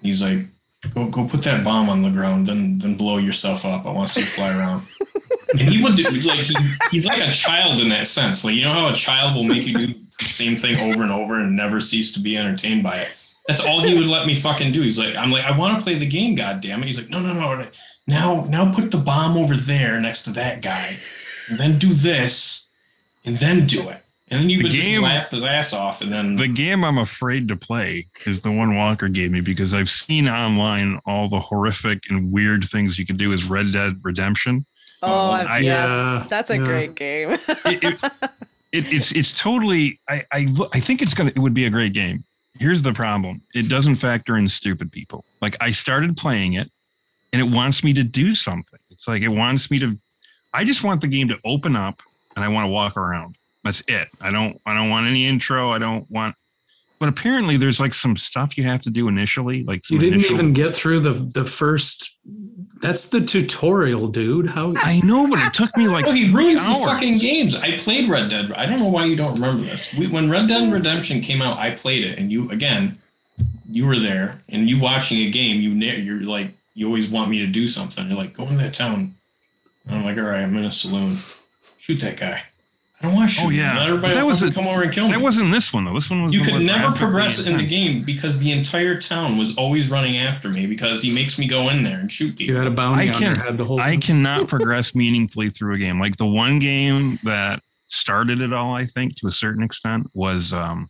[0.01, 0.47] He's like,
[0.95, 3.85] go, go put that bomb on the ground, then, then blow yourself up.
[3.85, 4.87] I want to see you fly around.
[5.59, 6.55] and he would do, like, he,
[6.93, 8.45] he's like a child in that sense.
[8.45, 11.11] Like, you know how a child will make you do the same thing over and
[11.11, 13.17] over and never cease to be entertained by it.
[13.49, 14.83] That's all he would let me fucking do.
[14.83, 16.87] He's like, I'm like, I want to play the game, God damn it.
[16.87, 17.65] He's like, no, no, no.
[18.07, 20.97] Now, now put the bomb over there next to that guy,
[21.49, 22.69] and then do this,
[23.25, 23.99] and then do it.
[24.31, 26.99] And then you The would just laugh his ass off, and then The game I'm
[26.99, 31.39] afraid to play is the one Walker gave me because I've seen online all the
[31.41, 34.65] horrific and weird things you can do as Red Dead Redemption.
[35.03, 36.65] oh, um, I- I, yes, Yeah, that's a yeah.
[36.65, 37.33] great game.
[37.33, 37.41] It,
[37.85, 40.01] it's it, it's it's totally.
[40.09, 41.31] I I I think it's gonna.
[41.35, 42.25] It would be a great game.
[42.59, 43.43] Here's the problem.
[43.55, 45.25] It doesn't factor in stupid people.
[45.41, 46.71] Like I started playing it,
[47.33, 48.79] and it wants me to do something.
[48.91, 49.99] It's like it wants me to.
[50.55, 52.03] I just want the game to open up,
[52.37, 53.37] and I want to walk around.
[53.65, 54.09] That's it.
[54.21, 54.61] I don't.
[54.67, 55.71] I don't want any intro.
[55.71, 56.35] I don't want.
[57.03, 59.65] But apparently, there's like some stuff you have to do initially.
[59.65, 62.17] Like some you didn't initial- even get through the the first.
[62.81, 64.49] That's the tutorial, dude.
[64.49, 66.07] How I know, but it took me like.
[66.09, 67.57] Oh, he ruins the fucking games.
[67.57, 68.53] I played Red Dead.
[68.53, 69.99] I don't know why you don't remember this.
[69.99, 72.97] We, when Red Dead Redemption came out, I played it, and you again,
[73.69, 75.61] you were there, and you watching a game.
[75.61, 78.07] you you're like, you always want me to do something.
[78.07, 79.17] You're like, go into that town.
[79.87, 81.17] And I'm like, all right, I'm in a saloon.
[81.79, 82.45] Shoot that guy.
[83.03, 83.47] I don't want to shoot.
[83.47, 83.73] Oh, yeah.
[83.73, 85.13] Not everybody But that was a, come over and kill me.
[85.13, 85.95] That wasn't this one though.
[85.95, 86.33] This one was.
[86.33, 90.49] you could never progress in the game because the entire town was always running after
[90.49, 92.55] me because he makes me go in there and shoot people.
[92.55, 94.01] you had a bounty I on can your head the whole I time.
[94.01, 95.99] cannot progress meaningfully through a game.
[96.01, 100.53] Like the one game that started it all, I think, to a certain extent, was
[100.53, 100.89] um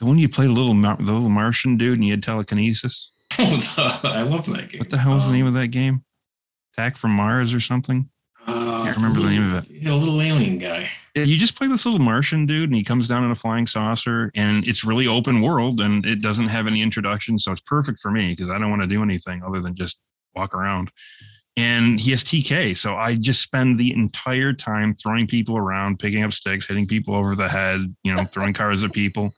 [0.00, 3.12] the one you played a little Mar- the little Martian dude and you had telekinesis.
[3.38, 4.80] I love that game.
[4.80, 6.04] What the hell is the Um, name of that game?
[6.74, 8.08] Attack from Mars or something?
[8.94, 9.86] Can't remember the name of it.
[9.88, 10.88] A little alien guy.
[11.14, 13.66] Yeah, You just play this little Martian dude and he comes down in a flying
[13.66, 17.38] saucer and it's really open world and it doesn't have any introduction.
[17.38, 19.98] So it's perfect for me because I don't want to do anything other than just
[20.36, 20.90] walk around.
[21.56, 22.76] And he has TK.
[22.76, 27.14] So I just spend the entire time throwing people around, picking up sticks, hitting people
[27.14, 29.34] over the head, you know, throwing cars at people.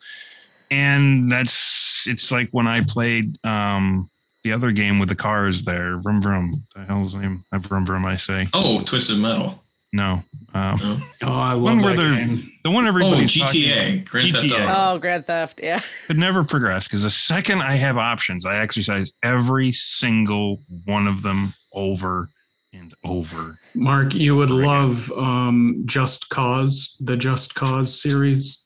[0.71, 4.11] and that's it's like when I played um
[4.45, 5.99] the other game with the cars there.
[5.99, 6.65] Vroom vroom.
[6.75, 7.45] The hell's name?
[7.53, 8.05] Uh, Vroom vroom.
[8.05, 8.49] I say.
[8.53, 9.63] Oh, Twisted Metal.
[9.93, 10.23] No.
[10.55, 10.99] Um, No.
[11.23, 12.53] Oh, I love one where that game.
[12.65, 13.95] the one everybody's talking GTA.
[13.97, 14.05] about.
[14.11, 14.65] Grand Theft GTA.
[14.65, 14.95] Auto.
[14.95, 15.61] Oh, Grand Theft.
[15.63, 15.81] Yeah.
[16.07, 21.23] could never progress because the second I have options, I exercise every single one of
[21.23, 22.29] them over
[22.73, 23.59] and over.
[23.75, 28.65] Mark, you would love um, Just Cause, the Just Cause series.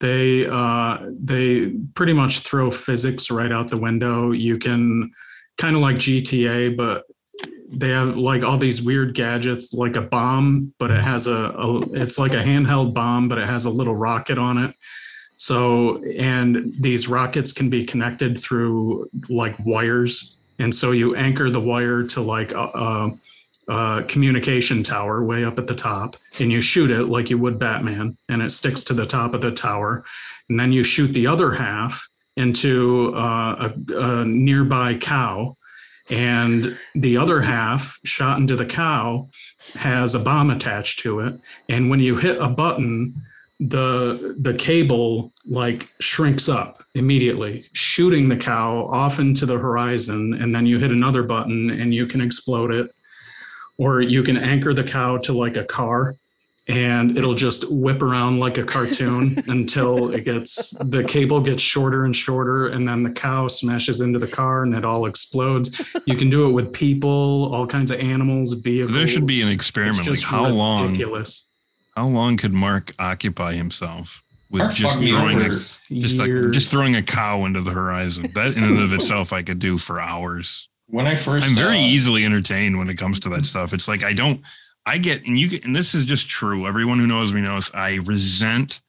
[0.00, 4.30] They uh, they pretty much throw physics right out the window.
[4.30, 5.10] You can
[5.56, 7.04] kind of like GTA, but
[7.70, 11.80] they have like all these weird gadgets, like a bomb, but it has a, a
[11.92, 14.74] it's like a handheld bomb, but it has a little rocket on it.
[15.36, 20.36] So, and these rockets can be connected through like wires.
[20.58, 23.10] And so you anchor the wire to like a,
[23.68, 27.58] a communication tower way up at the top, and you shoot it like you would
[27.58, 30.04] Batman, and it sticks to the top of the tower.
[30.48, 35.56] And then you shoot the other half into uh, a, a nearby cow.
[36.10, 39.28] And the other half shot into the cow
[39.74, 41.38] has a bomb attached to it.
[41.68, 43.14] And when you hit a button,
[43.60, 50.54] the the cable like shrinks up immediately shooting the cow off into the horizon and
[50.54, 52.94] then you hit another button and you can explode it
[53.78, 56.14] or you can anchor the cow to like a car
[56.66, 62.04] and it'll just whip around like a cartoon until it gets the cable gets shorter
[62.04, 66.16] and shorter and then the cow smashes into the car and it all explodes you
[66.16, 69.56] can do it with people all kinds of animals vehicles There should be an It's
[69.56, 69.98] experiment.
[69.98, 70.94] Like just how long?
[71.96, 76.94] How long could Mark occupy himself with Mark just throwing a, just like just throwing
[76.94, 78.30] a cow into the horizon?
[78.34, 80.68] That in and of itself, I could do for hours.
[80.88, 83.72] When I first, I'm very uh, easily entertained when it comes to that stuff.
[83.74, 84.40] It's like I don't,
[84.86, 86.66] I get, and you get, and this is just true.
[86.66, 88.80] Everyone who knows me knows I resent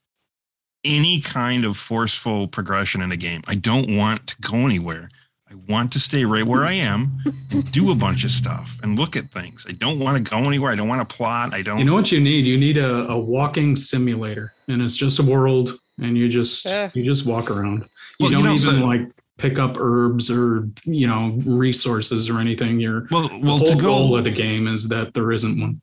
[0.85, 3.41] any kind of forceful progression in a game.
[3.47, 5.09] I don't want to go anywhere.
[5.51, 7.19] I want to stay right where I am
[7.51, 9.65] and do a bunch of stuff and look at things.
[9.67, 10.71] I don't want to go anywhere.
[10.71, 11.53] I don't want to plot.
[11.53, 11.79] I don't.
[11.79, 12.45] You know what you need?
[12.45, 16.91] You need a, a walking simulator, and it's just a world, and you just Yeah.
[16.93, 17.79] you just walk around.
[18.19, 22.39] You Well, don't know, even the- like pick up herbs or you know resources or
[22.39, 22.79] anything.
[22.79, 25.81] You're well, the well, whole to goal of the game is that there isn't one.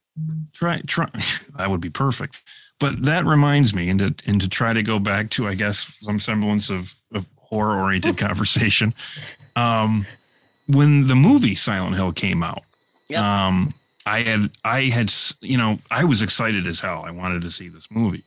[0.52, 1.08] try try
[1.58, 2.42] that would be perfect
[2.78, 5.96] but that reminds me and to and to try to go back to i guess
[6.00, 8.94] some semblance of, of horror oriented conversation
[9.56, 10.04] um
[10.66, 12.62] when the movie silent hill came out
[13.08, 13.20] Yep.
[13.22, 13.74] um
[14.06, 17.68] i had i had you know i was excited as hell i wanted to see
[17.68, 18.24] this movie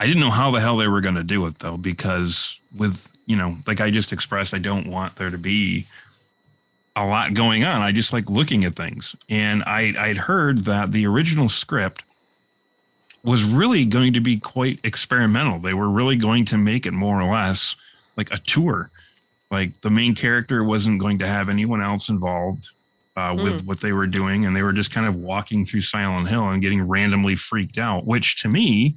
[0.00, 3.10] i didn't know how the hell they were going to do it though because with
[3.26, 5.86] you know like i just expressed i don't want there to be
[6.98, 7.80] a lot going on.
[7.82, 9.14] I just like looking at things.
[9.28, 12.02] And I, I'd heard that the original script
[13.22, 15.58] was really going to be quite experimental.
[15.58, 17.76] They were really going to make it more or less
[18.16, 18.90] like a tour.
[19.50, 22.70] Like the main character wasn't going to have anyone else involved
[23.16, 24.44] uh, with what they were doing.
[24.44, 28.06] And they were just kind of walking through Silent Hill and getting randomly freaked out,
[28.06, 28.96] which to me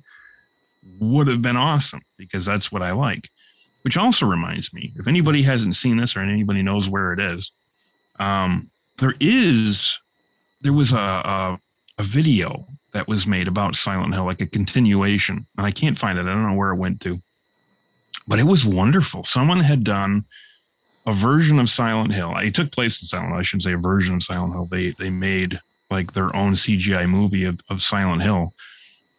[1.01, 3.29] would have been awesome because that's what I like.
[3.81, 7.51] Which also reminds me, if anybody hasn't seen this or anybody knows where it is,
[8.19, 9.99] um, there is
[10.61, 11.59] there was a, a
[11.97, 16.19] a video that was made about Silent Hill, like a continuation, and I can't find
[16.19, 16.21] it.
[16.21, 17.19] I don't know where it went to,
[18.27, 19.23] but it was wonderful.
[19.23, 20.25] Someone had done
[21.07, 22.35] a version of Silent Hill.
[22.37, 23.39] It took place in Silent Hill.
[23.39, 24.67] I shouldn't say a version of Silent Hill.
[24.69, 28.53] They they made like their own CGI movie of, of Silent Hill,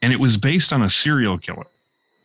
[0.00, 1.66] and it was based on a serial killer.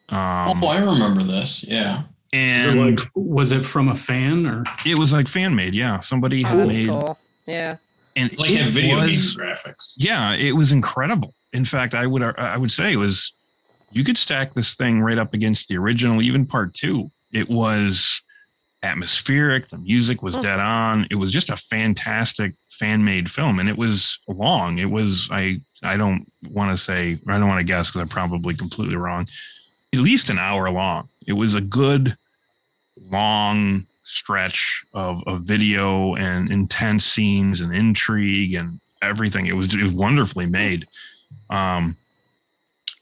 [0.09, 1.63] Um, oh, I remember this.
[1.63, 2.03] Yeah.
[2.33, 5.73] Is it and like was it from a fan or it was like fan made.
[5.73, 7.17] Yeah, somebody Oh, had that's made cool.
[7.45, 7.75] Yeah.
[8.15, 9.93] and Like it had video game was- graphics.
[9.95, 13.31] yeah it was incredible in fact i would i would say it was
[13.91, 18.21] you could stack this thing right up against the original even part two it was
[18.83, 23.69] atmospheric the music was dead on it was just a fantastic fan made film and
[23.69, 27.65] it was long it was i i don't want to say i don't want to
[27.65, 29.25] guess because i'm probably completely wrong
[29.93, 32.15] at least an hour long it was a good
[33.09, 39.47] long stretch of, of video and intense scenes and intrigue and everything.
[39.47, 40.87] It was it was wonderfully made.
[41.49, 41.97] Um,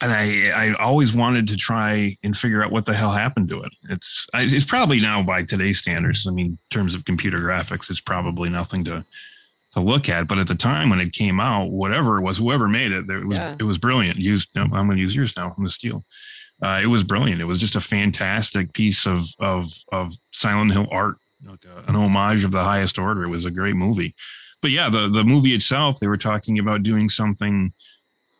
[0.01, 3.61] and I I always wanted to try and figure out what the hell happened to
[3.61, 3.71] it.
[3.89, 6.25] It's it's probably now by today's standards.
[6.27, 9.05] I mean, in terms of computer graphics, it's probably nothing to
[9.73, 10.27] to look at.
[10.27, 13.25] But at the time when it came out, whatever it was, whoever made it, it
[13.25, 13.55] was Yeah.
[13.59, 14.17] it was brilliant.
[14.17, 15.53] Used I'm going to use yours now.
[15.55, 16.03] I'm the steel.
[16.61, 17.41] Uh, it was brilliant.
[17.41, 21.95] It was just a fantastic piece of of of Silent Hill art, like a, an
[21.95, 23.23] homage of the highest order.
[23.23, 24.15] It was a great movie.
[24.61, 27.73] But yeah, the the movie itself, they were talking about doing something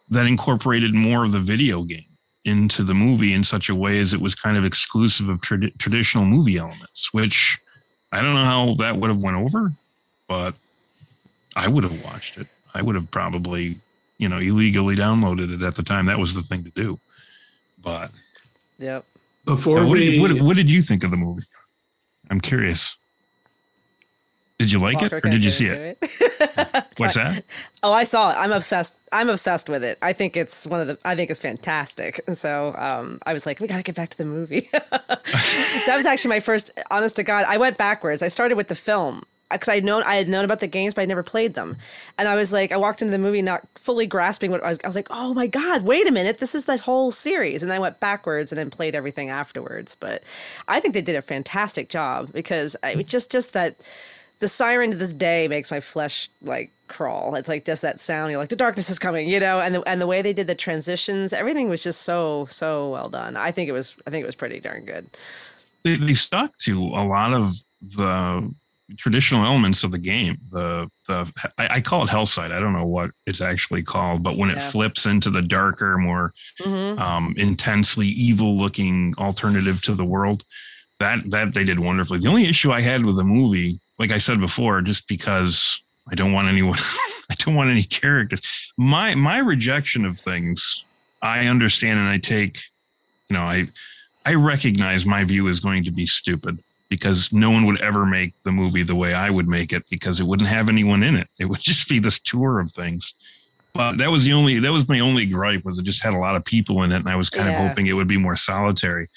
[0.10, 2.06] that incorporated more of the video game.
[2.46, 5.78] into the movie in such a way as it was kind of exclusive of trad-
[5.80, 7.58] traditional movie elements, which
[8.12, 9.74] I don't know how that would have went over,
[10.28, 10.54] but
[11.56, 12.48] I would have watched it.
[12.74, 13.78] I would have probably,
[14.20, 16.06] you know, illegally downloaded it at the time.
[16.06, 17.00] That was the thing to do.
[17.86, 18.12] But
[18.80, 19.06] Yep.
[19.46, 21.44] Before what, we, did, what, what did you think of the movie?
[22.30, 22.98] I'm curious.
[24.58, 25.98] Did you like Walker it or did you see it?
[26.02, 26.86] it.
[26.98, 27.44] What's that?
[27.84, 28.36] Oh, I saw it.
[28.36, 28.98] I'm obsessed.
[29.12, 29.98] I'm obsessed with it.
[30.02, 30.98] I think it's one of the.
[31.04, 32.22] I think it's fantastic.
[32.34, 34.70] So um, I was like, we got to get back to the movie.
[34.72, 36.72] that was actually my first.
[36.90, 38.24] Honest to God, I went backwards.
[38.24, 41.02] I started with the film because I known I had known about the games, but
[41.02, 41.78] I never played them.
[42.18, 44.80] And I was like, I walked into the movie not fully grasping what I was.
[44.84, 47.64] I was like, oh my God, wait a minute, this is that whole series.
[47.64, 49.96] And I went backwards and then played everything afterwards.
[49.96, 50.24] But
[50.68, 53.76] I think they did a fantastic job because I just just that
[54.40, 57.36] the siren to this day makes my flesh like crawl.
[57.36, 58.32] It's like just that sound.
[58.32, 59.60] You're like the darkness is coming, you know.
[59.60, 63.10] And the and the way they did the transitions, everything was just so so well
[63.10, 63.38] done.
[63.38, 65.08] I think it was I think it was pretty darn good.
[65.84, 68.52] They, they stuck to a lot of the
[68.98, 70.38] traditional elements of the game.
[70.52, 72.52] The the I, I call it Hellside.
[72.52, 76.34] I don't know what it's actually called, but when it flips into the darker, more
[76.62, 77.00] Mhm.
[77.00, 80.44] um, intensely evil looking alternative to the world,
[81.00, 82.20] that that they did wonderfully.
[82.20, 85.82] The only issue I had with the movie, like I said before, just because
[86.12, 86.78] I don't want anyone,
[87.32, 88.42] I don't want any characters.
[88.78, 90.86] My my rejection of things,
[91.22, 92.60] I understand and I take,
[93.30, 93.68] you know, I
[94.28, 96.60] I recognize my view is going to be stupid
[96.90, 100.20] because no one would ever make the movie the way I would make it because
[100.20, 101.28] it wouldn't have anyone in it.
[101.40, 103.14] It would just be this tour of things.
[103.74, 106.18] But that was the only that was my only gripe was it just had a
[106.18, 107.62] lot of people in it and I was kind Yeah.
[107.62, 109.10] of hoping it would be more solitary.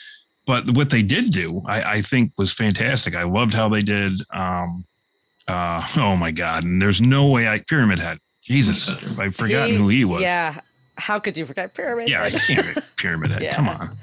[0.46, 3.14] But what they did do, I, I think was fantastic.
[3.14, 4.84] I loved how they did um
[5.46, 6.64] uh oh my god.
[6.64, 8.18] And there's no way I pyramid head.
[8.42, 8.88] Jesus,
[9.18, 10.22] I've forgotten who he was.
[10.22, 10.58] Yeah.
[10.96, 12.08] How could you forget Pyramid?
[12.08, 13.42] Yeah, I can't Pyramid Head.
[13.46, 13.54] Yeah.
[13.54, 13.96] Come on.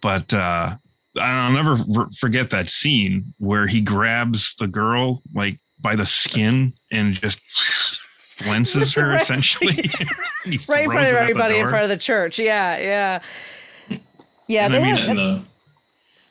[0.00, 0.76] But uh,
[1.18, 1.76] I'll never
[2.18, 7.40] forget that scene where he grabs the girl like by the skin and just
[8.18, 9.20] flenses her Right.
[9.22, 9.72] essentially.
[10.68, 12.38] Right in front of her out the everybody in front of the church.
[12.38, 13.98] Yeah, yeah.
[14.46, 15.42] Yeah, and they I mean, have, and the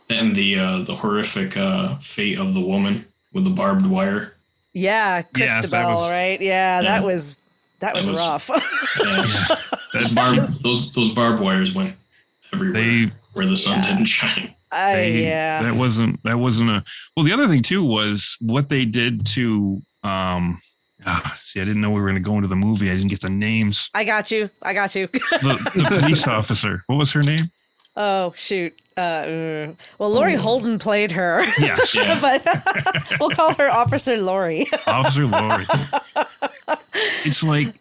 [0.10, 4.34] and the uh, the horrific uh, fate of the woman with the barbed wire.
[4.74, 6.42] yeah, Yes, that Christabel, was- right?
[6.42, 7.38] Yeah, that was
[7.80, 8.50] that was, was- rough.
[9.00, 9.56] Yeah.
[10.02, 11.96] those barbed those those barbed wires went
[12.52, 14.54] everywhere where the sun didn't shine.
[14.72, 15.62] I, They- yeah.
[15.64, 16.84] that wasn't that wasn't a
[17.16, 20.60] well the other thing too was what they did to um
[21.06, 23.10] ah, see i didn't know we were going to go into the movie i didn't
[23.10, 24.50] get the names I got you.
[24.62, 25.08] I got you.
[25.08, 27.46] the, the police officer what was her name
[27.96, 28.74] oh shoot.
[28.98, 31.42] Uh, uh, well, Laurie Holden played her.
[31.58, 31.96] Yes.
[32.00, 32.20] Yeah.
[32.20, 32.46] but
[33.20, 34.68] we'll call her Officer Lori.
[34.88, 35.66] Officer Lori.
[37.26, 37.74] it's like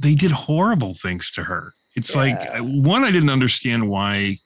[0.00, 1.74] they did horrible things to her.
[1.94, 4.38] It's like one, I didn't understand why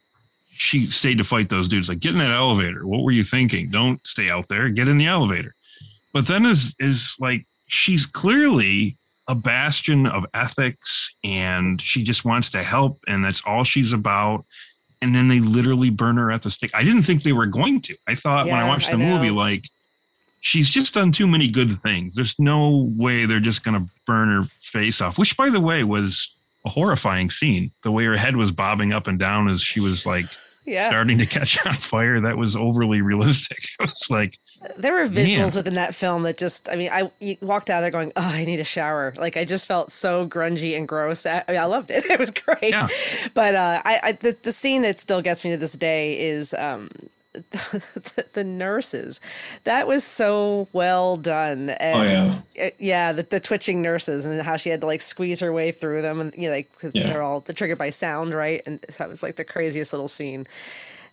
[0.59, 1.89] she stayed to fight those dudes.
[1.89, 2.87] Like, get in that elevator.
[2.87, 3.71] What were you thinking?
[3.71, 4.69] Don't stay out there.
[4.69, 5.55] Get in the elevator.
[6.13, 8.97] But then is is like she's clearly
[9.29, 14.45] a bastion of ethics and she just wants to help and that's all she's about.
[15.01, 16.73] And then they literally burn her at the stake.
[16.75, 17.97] I didn't think they were going to.
[18.09, 19.65] I thought when I Yeah, watched I the movie, like
[20.41, 22.15] she's just done too many good things.
[22.15, 25.85] There's no way they're just going to burn her face off, which, by the way,
[25.85, 26.35] was
[26.65, 27.71] a horrifying scene.
[27.83, 30.25] The way her head was bobbing up and down as she was like
[30.69, 30.91] Yeah.
[30.91, 32.21] starting to catch on fire.
[32.21, 33.59] That was overly realistic.
[33.81, 34.39] It was like,
[34.77, 35.57] There were visuals Man.
[35.57, 37.11] within that film that just, I mean, I
[37.41, 39.13] walked out of there going, oh, I need a shower.
[39.17, 41.27] Like, I just felt so grungy and gross.
[41.27, 42.05] I, I mean, I loved it.
[42.11, 42.71] It was great.
[42.71, 42.89] Yeah.
[43.35, 46.55] But uh, I, I the, the scene that still gets me to this day is
[46.55, 46.91] um,
[47.33, 49.21] the, the nurses.
[49.65, 51.71] That was so well done.
[51.71, 52.71] And, Oh, yeah.
[52.79, 56.03] yeah, the, the twitching nurses and how she had to like squeeze her way through
[56.03, 56.21] them.
[56.21, 57.09] And, you know, like, 'cause Yeah.
[57.13, 58.63] they're all they're triggered by sound, right?
[58.67, 60.47] And that was like the craziest little scene.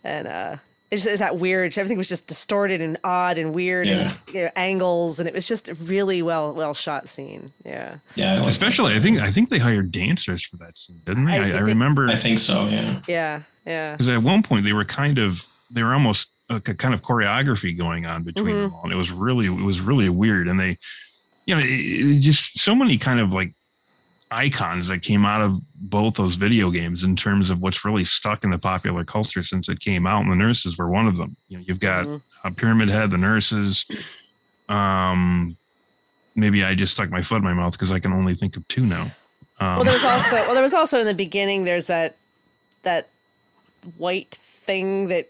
[0.03, 0.55] And, uh,
[0.91, 1.75] it's, it's that weird.
[1.77, 4.11] Everything was just distorted and odd and weird Yeah.
[4.27, 7.49] and you know, angles, and it was just a really well well shot scene.
[7.65, 11.33] Yeah, Yeah, especially, I think, I think they hired dancers for that scene, didn't they?
[11.33, 12.07] I I, I, think- remember.
[12.07, 12.67] I think so.
[12.67, 12.99] Yeah.
[13.07, 13.91] yeah, yeah.
[13.93, 15.45] because at one point they were kind of
[15.75, 18.95] they were almost like a kind of choreography going on between them all and it
[18.95, 20.77] was really it was really weird and they
[21.45, 23.53] you know it, it just so many kind of like
[24.31, 28.43] icons that came out of both those video games in terms of what's really stuck
[28.43, 31.35] in the popular culture since it came out and the nurses were one of them.
[31.47, 32.07] You know you've got
[32.43, 33.85] a pyramid head the nurses
[34.69, 35.55] um
[36.35, 38.67] maybe i just stuck my foot in my mouth because i can only think of
[38.67, 39.11] two now.
[39.59, 41.63] Um, Well, there was also well, there was also in the beginning.
[41.65, 42.17] There's that
[42.83, 43.07] that
[43.97, 45.29] white thing that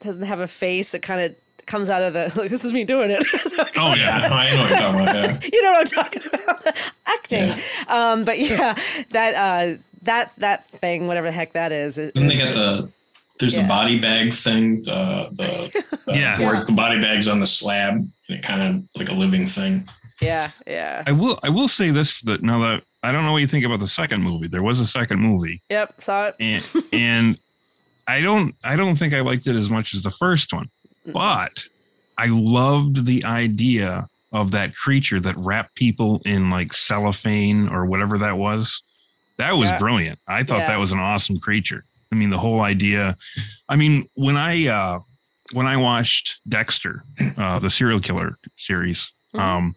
[0.00, 0.94] doesn't have a face.
[0.94, 1.34] It kind of
[1.66, 2.32] comes out of the.
[2.36, 3.24] Like, this is me doing it.
[3.48, 5.14] So oh yeah I know what you're talking about.
[5.14, 5.48] Yeah.
[5.52, 7.50] you know what I'm talking about acting.
[7.88, 8.74] Um, but yeah,
[9.10, 11.98] that uh, that that thing, whatever the heck that is.
[11.98, 12.90] is Then they got the
[13.40, 13.62] there's Yeah.
[13.62, 16.38] the body bags thing, the the, the Yeah.
[16.40, 19.84] where the body bag's on the slab, and it kind of like a living thing.
[20.20, 21.02] yeah, yeah.
[21.06, 23.64] I will I will say this that now that I don't know what you think
[23.64, 24.48] about the second movie.
[24.48, 25.62] There was a second movie.
[25.70, 26.36] Yep, saw it.
[26.40, 27.38] and and
[28.08, 30.68] I don't I don't think I liked it as much as the first one,
[31.06, 31.64] but
[32.16, 38.18] I loved the idea of that creature that wrapped people in like cellophane or whatever
[38.18, 38.82] that was.
[39.38, 39.78] That was Yeah.
[39.78, 40.18] brilliant.
[40.26, 40.66] I thought Yeah.
[40.68, 41.84] that was an awesome creature.
[42.10, 43.16] I mean, the whole idea.
[43.68, 44.98] I mean, when I uh
[45.52, 47.04] when I watched Dexter,
[47.36, 49.76] uh the serial killer series, um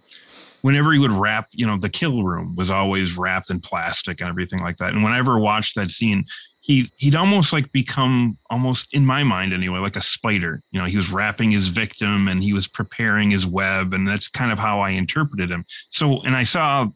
[0.61, 4.29] whenever he would wrap, you know, the kill room was always wrapped in plastic and
[4.29, 4.93] everything like that.
[4.93, 6.23] And whenever I watched that scene,
[6.61, 10.61] he he'd almost like become almost in my mind anyway, like a spider.
[10.71, 14.27] You know, he was wrapping his victim and he was preparing his web, and that's
[14.27, 15.65] kind of how I interpreted him.
[15.89, 16.87] So, and I saw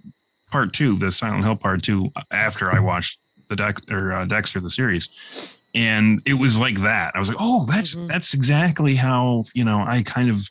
[0.51, 4.59] part two, the Silent Hill part two, after I watched the Dex or uh, Dexter
[4.59, 7.16] the series, and it was like that.
[7.16, 10.47] I was like, oh, that's that's exactly how you know I kind of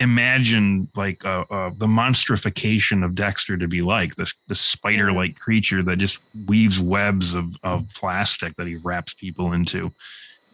[0.00, 5.38] imagine like uh, uh, the monstrification of Dexter to be like this this spider like
[5.38, 9.92] creature that just weaves webs of of plastic that he wraps people into.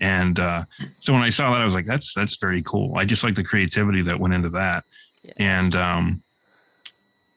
[0.00, 0.64] And uh,
[1.00, 2.96] so when I saw that, I was like, that's that's very cool.
[2.96, 4.84] I just like the creativity that went into that.
[5.36, 6.22] And um,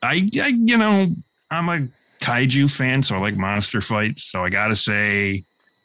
[0.03, 1.07] I, I, you know,
[1.49, 1.87] I'm a
[2.19, 4.23] kaiju fan, so I like monster fights.
[4.25, 5.43] So I gotta say,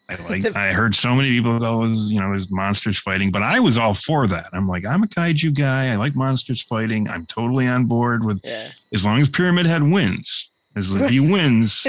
[0.08, 0.54] I like.
[0.56, 3.94] I heard so many people go, you know, there's monsters fighting, but I was all
[3.94, 4.46] for that.
[4.52, 5.92] I'm like, I'm a kaiju guy.
[5.92, 7.08] I like monsters fighting.
[7.08, 8.68] I'm totally on board with Yeah.
[8.94, 10.50] as long as Pyramid Head wins.
[10.76, 11.86] As if he wins,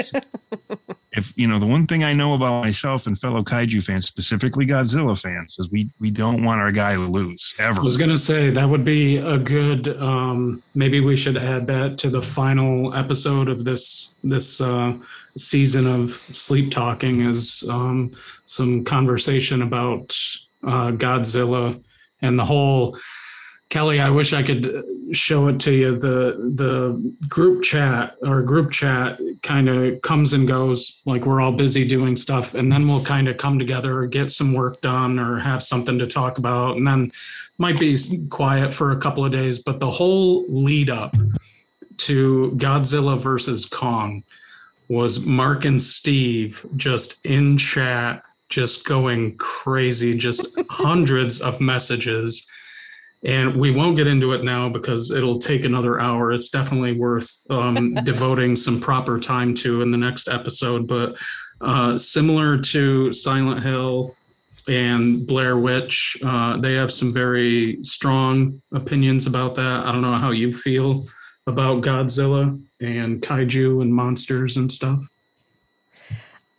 [1.12, 4.64] if you know the one thing I know about myself and fellow kaiju fans, specifically
[4.66, 7.80] Godzilla fans, is we we don't want our guy to lose ever.
[7.80, 9.88] I was gonna say that would be a good.
[10.00, 14.94] Um, maybe we should add that to the final episode of this this uh,
[15.38, 18.10] season of sleep talking is um,
[18.44, 20.16] some conversation about
[20.64, 21.82] uh, Godzilla
[22.22, 22.98] and the whole.
[23.70, 24.82] Kelly, I wish I could
[25.12, 25.98] show it to you.
[25.98, 31.02] The the group chat or group chat kind of comes and goes.
[31.04, 34.54] Like we're all busy doing stuff, and then we'll kind of come together, get some
[34.54, 37.10] work done, or have something to talk about, and then
[37.58, 37.98] might be
[38.30, 39.58] quiet for a couple of days.
[39.58, 41.14] But the whole lead up
[41.98, 44.22] to Godzilla versus Kong
[44.88, 52.50] was Mark and Steve just in chat, just going crazy, just hundreds of messages.
[53.24, 56.32] And we won't get into it now because it'll take another hour.
[56.32, 60.86] It's definitely worth um, devoting some proper time to in the next episode.
[60.86, 61.14] But
[61.60, 64.14] uh, similar to Silent Hill
[64.68, 69.86] and Blair Witch, uh, they have some very strong opinions about that.
[69.86, 71.06] I don't know how you feel
[71.48, 75.02] about Godzilla and kaiju and monsters and stuff.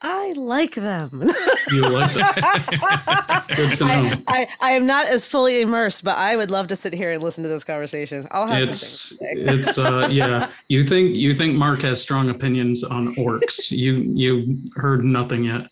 [0.01, 1.29] I like them.
[1.71, 2.25] You like them?
[3.55, 3.91] Good to know.
[3.93, 7.11] I, I, I am not as fully immersed, but I would love to sit here
[7.11, 8.27] and listen to this conversation.
[8.31, 9.33] I'll have it's things to say.
[9.35, 14.57] it's uh yeah you think you think mark has strong opinions on orcs you you
[14.77, 15.69] heard nothing yet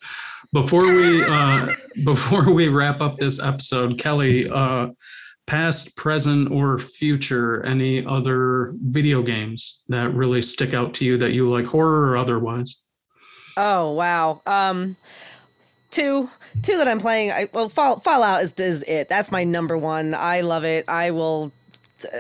[0.54, 4.88] before we uh before we wrap up this episode kelly uh
[5.48, 11.32] past present or future any other video games that really stick out to you that
[11.32, 12.84] you like horror or otherwise
[13.58, 14.42] Oh wow.
[14.46, 14.96] Um,
[15.90, 16.30] two,
[16.62, 17.32] two that I'm playing.
[17.32, 19.10] I, well, Fall, Fallout is is it.
[19.10, 20.14] That's my number one.
[20.14, 20.88] I love it.
[20.88, 21.52] I will.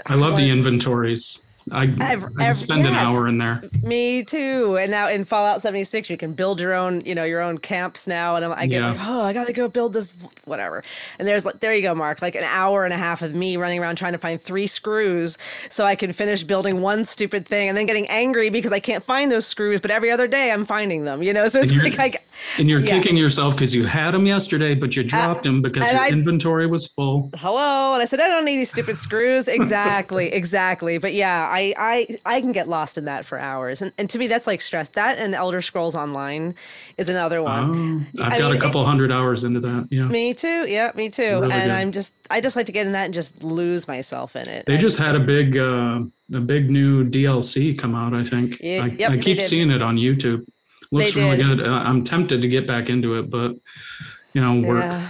[0.07, 4.77] i love the inventories i Ev- i spend an hour in there Me too.
[4.79, 8.07] And now in Fallout 76, you can build your own, you know, your own camps
[8.07, 8.35] now.
[8.35, 8.91] And I'm, I get Yeah.
[8.91, 10.13] like, oh, I gotta go build this,
[10.45, 10.83] whatever.
[11.19, 13.57] And there's like, there you go, Mark, like an hour and a half of me
[13.57, 15.37] running around trying to find three screws
[15.69, 19.03] so I can finish building one stupid thing, and then getting angry because I can't
[19.03, 19.81] find those screws.
[19.81, 21.47] But every other day I'm finding them, you know.
[21.47, 22.13] So it's like, I,
[22.57, 22.91] and you're Yeah.
[22.91, 26.67] kicking yourself because you had them yesterday but you dropped them because your I- inventory
[26.67, 31.13] was full hello and i said i don't need these stupid screws exactly exactly but
[31.13, 34.27] yeah i i i can get lost in that for hours and, and to me
[34.27, 36.55] that's like stress that and elder scrolls online
[36.97, 39.87] is another one Oh, I've I got mean, a couple hundred hours into that.
[39.91, 40.05] Yeah.
[40.05, 41.71] me too yeah me too Really and good.
[41.71, 44.65] i'm just i just like to get in that and just lose myself in it
[44.65, 46.01] They And- just had a big, uh,
[46.33, 48.13] a big new DLC come out.
[48.13, 48.59] I think.
[48.59, 50.45] Yeah, I, yep, I keep seeing it on YouTube.
[50.91, 51.57] Looks They really did.
[51.57, 51.67] good.
[51.67, 53.55] I'm tempted to get back into it, but
[54.33, 54.83] you know, work.
[54.83, 55.09] yeah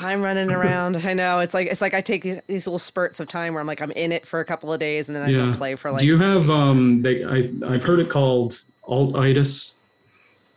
[0.00, 3.20] i'm running around i know it's like it's like i take these, these little spurts
[3.20, 5.22] of time where i'm like i'm in it for a couple of days and then
[5.22, 5.46] i Yeah.
[5.46, 6.50] go play for like Do you have?
[6.50, 9.76] Um, they, I, I've heard it called alt-itis,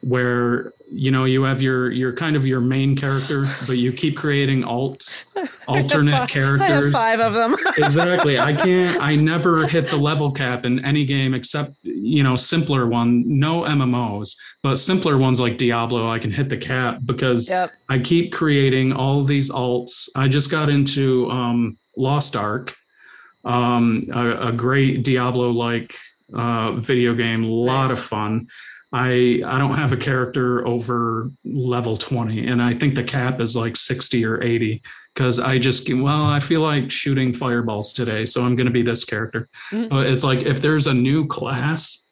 [0.02, 4.18] where you know you have your your kind of your main character, but you keep
[4.18, 5.26] creating alts
[5.68, 6.92] alternate I have characters.
[6.92, 7.56] five of them.
[7.78, 8.40] exactly.
[8.40, 9.02] I can't.
[9.02, 13.24] I never hit the level cap in any game except you know simpler one.
[13.28, 17.72] No MMOs, but simpler ones like Diablo, I can hit the cap because Yep.
[17.90, 20.10] I keep creating all these alts.
[20.16, 22.76] I just got into um, Lost Ark,
[23.46, 25.94] um, a, a great Diablo-like
[26.34, 27.44] uh, video game.
[27.44, 27.98] A lot Nice.
[27.98, 28.48] of fun.
[28.92, 33.56] I I don't have a character over level 20 and I think the cap is
[33.56, 34.82] like 60 or 80
[35.16, 38.82] cuz I just well I feel like shooting fireballs today so I'm going to be
[38.82, 39.48] this character.
[39.72, 39.90] Mhm.
[39.90, 42.10] But it's like if there's a new class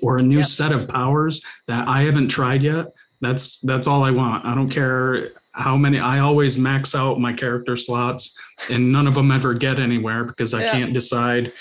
[0.00, 0.46] or a new Yep.
[0.46, 2.86] set of powers that I haven't tried yet,
[3.20, 4.46] that's that's all I want.
[4.46, 8.38] I don't care how many I always max out my character slots
[8.70, 10.72] and none of them ever get anywhere because I Yeah.
[10.72, 11.52] can't decide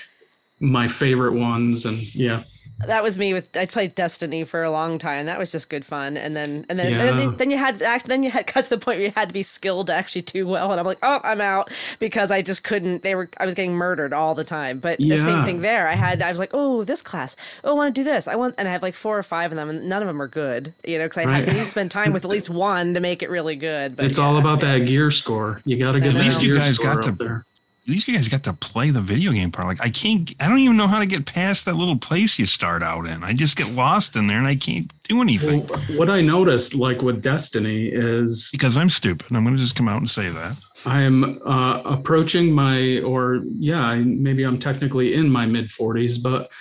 [0.62, 2.44] my favorite ones and yeah.
[2.86, 5.26] That was me with I played Destiny for a long time.
[5.26, 6.18] That was just good fun.
[6.18, 7.14] And then and then Yeah.
[7.14, 9.30] then, then you had act then you had got to the point where you had
[9.30, 10.72] to be skilled to actually do well.
[10.72, 13.04] And I'm like, oh, I'm out because I just couldn't.
[13.04, 14.80] They were I was getting murdered all the time.
[14.80, 15.88] But the same thing there.
[15.88, 17.36] I had I was like, oh, this class.
[17.64, 18.28] Oh, I want to do this.
[18.28, 20.22] I want and I have like four or five of them, and none of them
[20.22, 20.74] are good.
[20.86, 21.56] You know, because I had Right.
[21.56, 23.96] to spend time with at least one to make it really good.
[23.96, 25.62] But it's all about that gear score.
[25.66, 27.46] You got to get At least you gear guys score got up to- there.
[27.90, 29.68] You guys got to play the video game part.
[29.68, 32.46] Like I can't, I don't even know how to get past that little place you
[32.46, 33.24] start out in.
[33.24, 36.76] I just get lost in there and I can't do anything Well, what I noticed,
[36.76, 39.36] like with Destiny, is because I'm stupid.
[39.36, 40.56] I'm going to just come out and say that.
[40.86, 46.52] I'm uh, approaching my, or yeah, maybe I'm technically in my mid 40s, but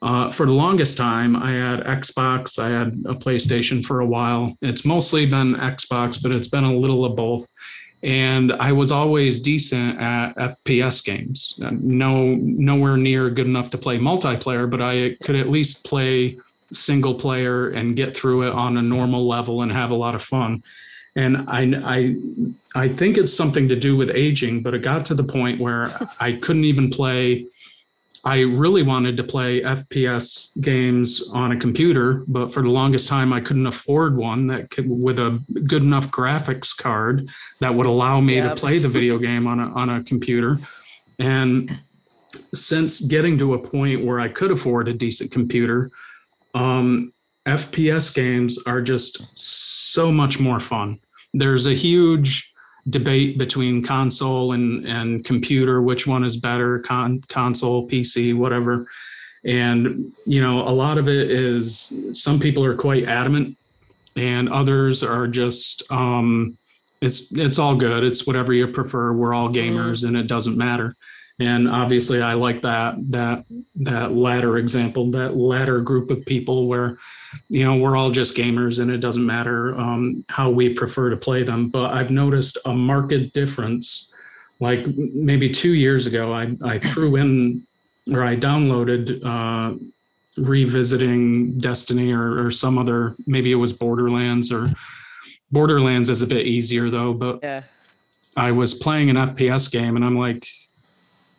[0.00, 4.56] uh, for the longest time, I had Xbox, I had a PlayStation for a while.
[4.62, 7.48] It's mostly been Xbox, but it's been a little of both.
[8.02, 11.60] And I was always decent at FPS games.
[11.64, 16.38] Uh, no, nowhere near good enough to play multiplayer, but I could at least play
[16.72, 20.22] single player and get through it on a normal level and have a lot of
[20.22, 20.62] fun.
[21.16, 22.16] And I, I,
[22.76, 25.88] I think it's something to do with aging, but it got to the point where
[26.20, 27.46] I couldn't even play.
[28.28, 33.32] I really wanted to play FPS games on a computer, but for the longest time,
[33.32, 38.20] I couldn't afford one that could, with a good enough graphics card that would allow
[38.20, 38.56] me Yep.
[38.56, 40.58] to play the video game on a, on a computer.
[41.18, 41.78] And
[42.54, 45.90] since getting to a point where I could afford a decent computer,
[46.54, 47.14] um,
[47.46, 51.00] FPS games are just so much more fun.
[51.32, 52.47] There's a huge
[52.90, 58.86] debate between console and, and computer, which one is better, con- console, PC, whatever.
[59.44, 63.56] And, you know, a lot of it is some people are quite adamant
[64.16, 66.58] and others are just, um,
[67.00, 68.02] it's, it's all good.
[68.02, 69.12] It's whatever you prefer.
[69.12, 70.94] We're all gamers and it doesn't matter.
[71.38, 73.44] And obviously I like that, that,
[73.76, 76.98] that latter example, that latter group of people where,
[77.48, 81.16] you know, we're all just gamers and it doesn't matter um, how we prefer to
[81.16, 81.68] play them.
[81.68, 84.14] But I've noticed a marked difference.
[84.60, 87.66] Like maybe two years ago, I, I threw in
[88.12, 89.78] or I downloaded uh,
[90.36, 94.66] revisiting Destiny or, or some other, maybe it was Borderlands or
[95.50, 97.12] Borderlands is a bit easier though.
[97.12, 97.62] But Yeah.
[98.36, 100.46] I was playing an FPS game and I'm like,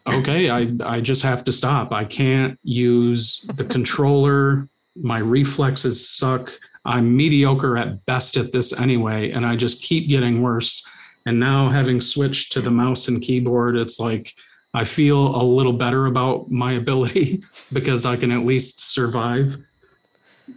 [0.05, 1.93] okay, I, I just have to stop.
[1.93, 4.67] I can't use the controller.
[5.01, 6.51] My reflexes suck.
[6.85, 10.87] I'm mediocre at best at this anyway, and I just keep getting worse.
[11.25, 14.33] And now, having switched to the mouse and keyboard, it's like
[14.73, 17.41] I feel a little better about my ability
[17.73, 19.57] because I can at least survive.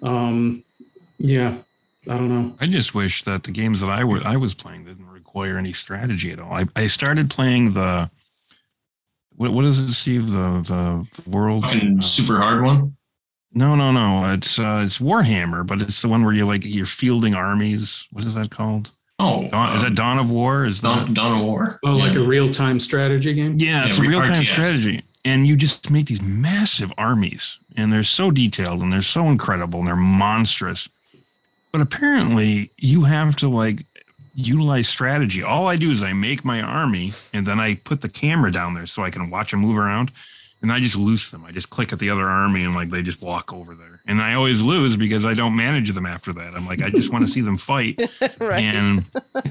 [0.02, 0.64] Um,
[1.18, 1.56] yeah,
[2.08, 2.54] I don't know.
[2.60, 5.72] I just wish that the games that I were I was playing didn't require any
[5.72, 6.52] strategy at all.
[6.52, 8.10] I, I started playing the
[9.36, 10.30] what what is it, Steve?
[10.32, 12.96] The the, the world Fucking uh, super hard one.
[13.54, 14.32] No, no, no.
[14.32, 18.06] It's uh it's Warhammer, but it's the one where you like you're fielding armies.
[18.12, 18.90] What is that called?
[19.18, 20.64] Oh, Dawn, is that Dawn of War?
[20.64, 21.76] Is that Dawn, Dawn of War?
[21.84, 23.54] Oh, like a real time strategy game?
[23.58, 25.02] Yeah, it's Yeah, a real time strategy.
[25.24, 29.78] And you just make these massive armies, and they're so detailed and they're so incredible
[29.78, 30.88] and they're monstrous.
[31.70, 33.84] But apparently, you have to like
[34.34, 35.42] utilize strategy.
[35.42, 38.74] All I do is I make my army, and then I put the camera down
[38.74, 40.10] there so I can watch them move around.
[40.62, 41.44] And I just loose them.
[41.44, 44.00] I just click at the other army, and like they just walk over there.
[44.06, 46.54] And I always lose because I don't manage them after that.
[46.54, 48.00] I'm like, I just want to see them fight.
[48.38, 48.62] Right.
[48.62, 49.04] And
[49.34, 49.42] I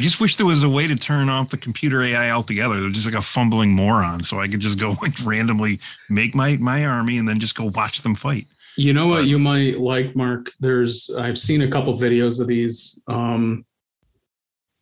[0.00, 2.80] just wish there was a way to turn off the computer AI altogether.
[2.80, 4.24] They're just like a fumbling moron.
[4.24, 7.66] So I could just go like randomly make my my army and then just go
[7.74, 8.46] watch them fight.
[8.76, 10.52] You know what But- you might like, Mark?
[10.60, 13.00] There's I've seen a couple videos of these.
[13.08, 13.64] Um,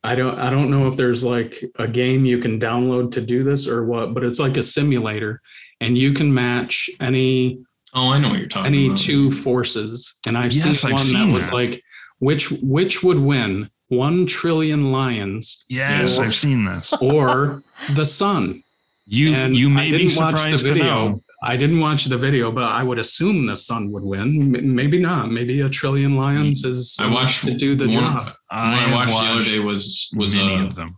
[0.07, 3.43] I don't I don't know if there's like a game you can download to do
[3.45, 5.41] this or what, but it's like a simulator,
[5.81, 7.61] and you can match any
[7.95, 8.99] Oh, I know what you're talking any about.
[8.99, 10.21] two forces.
[10.27, 11.55] And I've Yes, seen I've one seen that was that.
[11.57, 11.83] like
[12.19, 15.65] which which would win one trillion lions.
[15.69, 16.93] Yes, or, I've seen this.
[17.01, 17.63] Or
[17.95, 18.63] the sun.
[19.07, 20.85] You And you may be didn't the surprised to video.
[20.85, 21.23] know.
[21.43, 24.55] I didn't watch the video, but I would assume the sun would win.
[24.57, 25.31] M- Maybe not.
[25.31, 28.25] Maybe a trillion lions is I watched to do the one, job.
[28.25, 30.97] One I I, have watched, the other day was was Many uh, of them.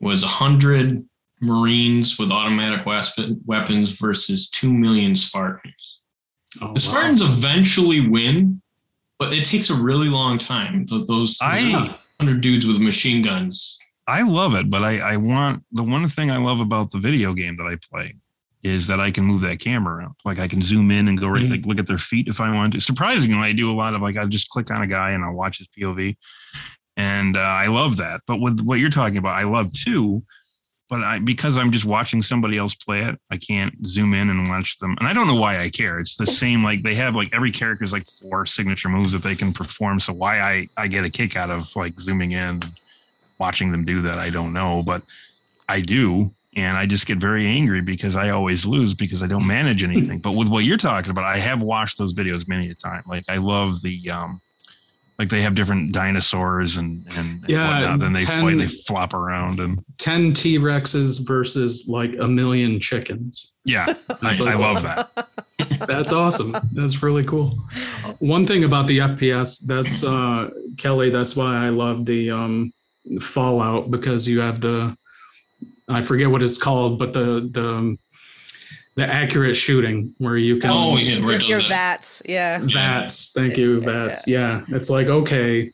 [0.00, 1.02] was a hundred
[1.42, 6.00] Marines with automatic weapon, weapons versus two million Spartans.
[6.62, 6.74] Oh, The wow.
[6.76, 8.62] Spartans eventually win,
[9.18, 10.86] but it takes a really long time.
[10.86, 13.78] Those, those I- hundred dudes with machine guns.
[14.08, 17.34] I love it, but I, I want the one thing I love about the video
[17.34, 18.14] game that I play
[18.66, 20.14] is that I can move that camera around.
[20.24, 21.50] Like I can zoom in and go right, Mhm.
[21.50, 22.80] like look at their feet if I want to.
[22.80, 25.34] Surprisingly, I do a lot of like I just click on a guy and I'll
[25.34, 26.16] watch his POV,
[26.96, 28.22] and uh, I love that.
[28.26, 30.22] But with what you're talking about, I love too.
[30.88, 34.48] But I because I'm just watching somebody else play it, I can't zoom in and
[34.48, 34.94] watch them.
[34.98, 35.98] And I don't know why I care.
[35.98, 39.22] It's the same like they have like every character is like four signature moves that
[39.22, 39.98] they can perform.
[40.00, 42.62] So why I I get a kick out of like zooming in
[43.38, 45.02] watching them do that, I don't know, but
[45.68, 46.30] I do.
[46.56, 50.18] And I just get very angry because I always lose because I don't manage anything.
[50.26, 53.02] but with what you're talking about, I have watched those videos many a time.
[53.06, 54.40] Like I love the um
[55.18, 57.98] like they have different dinosaurs and and, and Yeah, whatnot.
[58.00, 62.80] Then they 10 fight, they flop around and 10 T Rexes versus like a million
[62.80, 63.56] chickens.
[63.64, 63.84] yeah,
[64.22, 65.28] I, like- I love that.
[65.86, 66.56] That's awesome.
[66.72, 67.58] That's really cool.
[68.18, 70.48] One thing about the FPS, that's uh
[70.78, 72.72] Kelly, that's why I love the um
[73.20, 74.96] Fallout because you have the
[75.88, 77.96] I forget what it's called, but the the
[78.96, 81.68] the accurate shooting where you can Oh yeah, where Your, it does your that.
[81.68, 82.58] VATS, yeah.
[82.62, 83.32] Vats.
[83.32, 84.26] Thank you, Vats.
[84.26, 84.62] Yeah.
[84.68, 85.70] It's like, okay,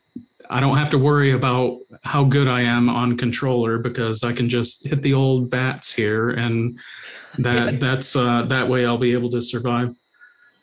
[0.50, 4.48] I don't have to worry about how good I am on controller because I can
[4.48, 6.76] just hit the old Vats here and
[7.38, 9.94] that that's uh that way I'll be able to survive.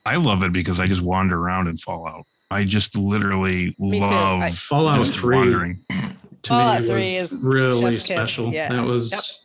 [0.06, 2.26] I love it because I just wander around and fall out.
[2.52, 4.06] I just literally Me too.
[4.06, 5.84] love I- Fallout 3 wandering.
[5.90, 8.52] to Fallout me 3 was is really special.
[8.52, 8.70] Yeah.
[8.74, 9.39] That was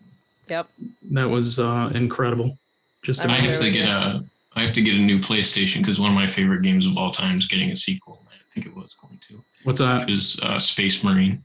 [0.49, 0.69] Yep.
[1.13, 2.59] that was uh incredible.
[3.03, 4.25] Just I'm I have to get a
[4.57, 7.11] I have to get a new PlayStation because one of my favorite games of all
[7.11, 8.23] time is getting a sequel.
[8.29, 9.43] I think it was going to.
[9.65, 10.09] What's that?
[10.09, 11.43] is uh, Space Marine.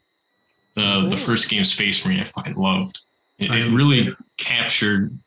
[0.75, 2.99] The the first game, Space Marine, I fucking loved.
[3.39, 5.17] It, it really captured.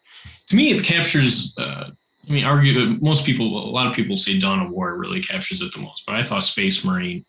[0.49, 1.57] To me, it captures.
[1.59, 1.91] Uh,
[2.29, 5.61] I mean, argue most people, a lot of people say Dawn of War really captures
[5.61, 7.25] it the most, but I thought Space Marine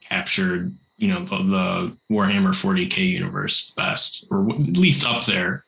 [0.00, 5.63] captured, you know, the, the Warhammer 40k universe the best, or at least up there.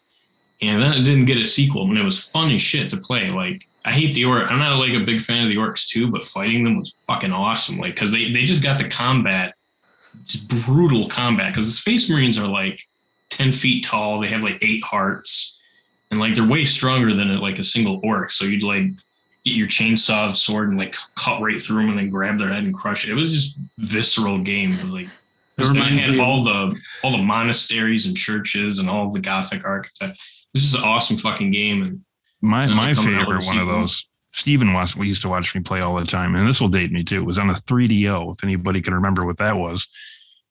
[0.62, 3.28] And then it didn't get a sequel, and it was fun as shit to play.
[3.28, 4.50] Like, I hate the orc.
[4.50, 7.32] I'm not like a big fan of the orcs too, but fighting them was fucking
[7.32, 7.76] awesome.
[7.76, 9.54] Like, because they they just got the combat,
[10.24, 11.52] just brutal combat.
[11.52, 12.80] Because the Space Marines are like
[13.28, 14.18] ten feet tall.
[14.18, 15.58] They have like eight hearts,
[16.10, 18.30] and like they're way stronger than like a single orc.
[18.30, 18.86] So you'd like
[19.44, 22.64] get your chainsaw sword and like cut right through them and then grab their head
[22.64, 23.12] and crush it.
[23.12, 24.90] It was just visceral game.
[24.90, 25.08] Like
[25.58, 30.16] It had all the all the monasteries and churches and all the Gothic architecture.
[30.56, 31.82] This is an awesome fucking game.
[31.82, 32.00] And
[32.40, 34.02] My my they come out favorite one of those.
[34.32, 36.90] Steven was we used to watch me play all the time, and this will date
[36.90, 37.16] me too.
[37.16, 39.86] It was on a 3DO, if anybody can remember what that was.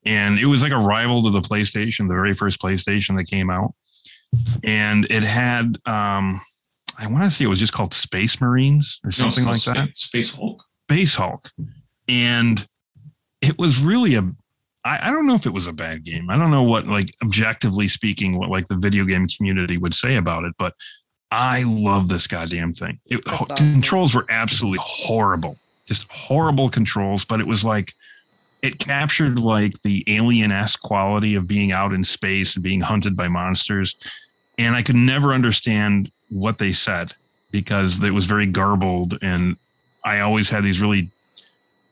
[0.06, 3.50] And it was like a rival to the PlayStation, the very first PlayStation that came
[3.50, 3.74] out.
[4.64, 6.40] And it had um
[7.00, 9.66] I want to say it was just called Space Marines or something No, like it's
[9.66, 9.90] that.
[9.98, 10.64] Space Hulk.
[10.88, 11.50] Space Hulk.
[12.08, 12.68] And
[13.42, 14.24] it was really a
[14.86, 16.30] I, I don't know if it was a bad game.
[16.30, 20.16] I don't know what like objectively speaking, what like the video game community would say
[20.16, 20.76] about it, but
[21.32, 23.00] I love this goddamn thing.
[23.08, 23.56] It, awesome.
[23.56, 27.26] Controls were absolutely horrible, just horrible controls.
[27.26, 27.94] But it was like
[28.62, 33.16] it captured like the alien esque quality of being out in space and being hunted
[33.16, 33.96] by monsters.
[34.58, 37.12] And I could never understand what they said
[37.52, 39.18] because it was very garbled.
[39.22, 39.58] And
[40.04, 41.10] I always had these really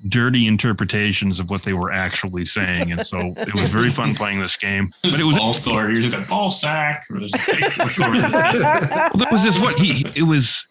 [0.08, 2.92] dirty interpretations of what they were actually saying.
[2.92, 4.90] And so it was very fun playing this game.
[5.02, 5.90] But it was ball Thor.
[5.90, 7.06] You're just a ball sack.
[7.10, 8.12] Or there's a big Thor.
[8.12, 10.68] well, that was just what he, it was.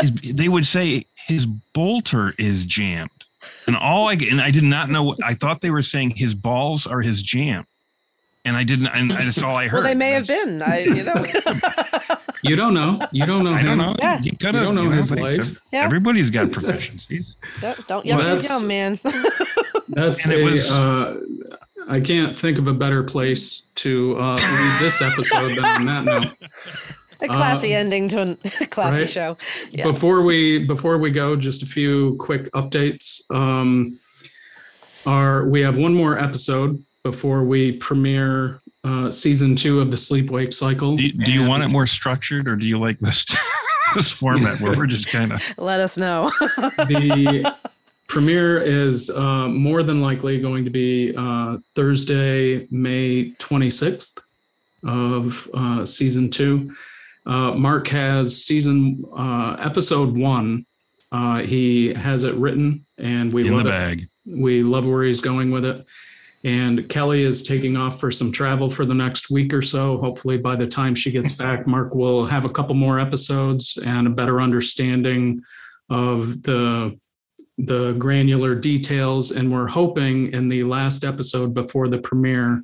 [0.00, 3.24] His, they would say his bolter is jammed,
[3.66, 5.02] and all I and I did not know.
[5.02, 7.66] what I thought they were saying his balls are his jam,
[8.48, 8.88] and I didn't.
[8.88, 9.78] And that's all I heard.
[9.84, 10.62] Well, they may have been.
[10.62, 11.24] I, you know.
[12.44, 13.00] You don't know.
[13.10, 13.52] You don't know.
[13.52, 13.96] I don't know.
[13.98, 14.20] Yeah.
[14.22, 15.60] You, gotta, You don't know his life.
[15.72, 15.82] Yeah.
[15.82, 17.34] Everybody's got proficiencies.
[17.60, 19.00] don't don't Well, young, that's- young man.
[19.88, 21.18] That's And it was- uh,
[21.88, 26.04] I can't think of a better place to uh, leave this episode than on that
[26.04, 26.32] note.
[27.22, 29.08] a classy Um, ending to a classy right.
[29.08, 29.36] show.
[29.72, 29.82] Yeah.
[29.84, 33.28] Before we before we go, just a few quick updates.
[33.34, 33.98] Um,
[35.06, 40.30] our we have one more episode before we premiere uh, season two of the Sleep
[40.30, 40.94] Wake Cycle.
[40.94, 43.24] Do you, do you want it more structured, or do you like this
[43.94, 46.30] this format where we're just kind of Let us know.
[46.50, 47.54] the
[48.08, 54.18] premiere is uh, more than likely going to be uh, Thursday, May 26th
[54.86, 56.74] of uh, season two.
[57.24, 60.66] Uh, Mark has season uh, episode one.
[61.10, 63.72] Uh, he has it written, and we In love the it.
[63.72, 64.08] bag.
[64.26, 65.86] We love where he's going with it.
[66.44, 69.98] And Kelly is taking off for some travel for the next week or so.
[69.98, 74.06] Hopefully, by the time she gets back, Mark will have a couple more episodes and
[74.06, 75.40] a better understanding
[75.90, 76.98] of the
[77.58, 79.32] the granular details.
[79.32, 82.62] And we're hoping in the last episode before the premiere,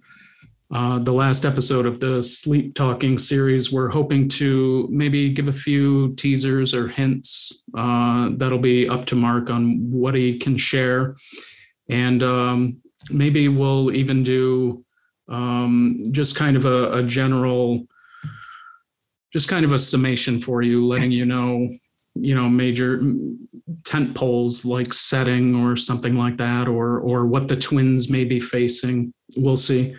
[0.73, 5.53] uh, the last episode of the sleep talking series, we're hoping to maybe give a
[5.53, 11.17] few teasers or hints uh, that'll be up to Mark on what he can share.
[11.89, 12.81] And um,
[13.11, 14.85] maybe we'll even do
[15.29, 17.87] um, just kind of a, a general,
[19.33, 21.69] just kind of a summation for you, letting you know,
[22.15, 23.01] you know, major
[23.85, 28.39] tent poles like setting or something like that, or or what the twins may be
[28.41, 29.13] facing.
[29.37, 29.95] We'll see.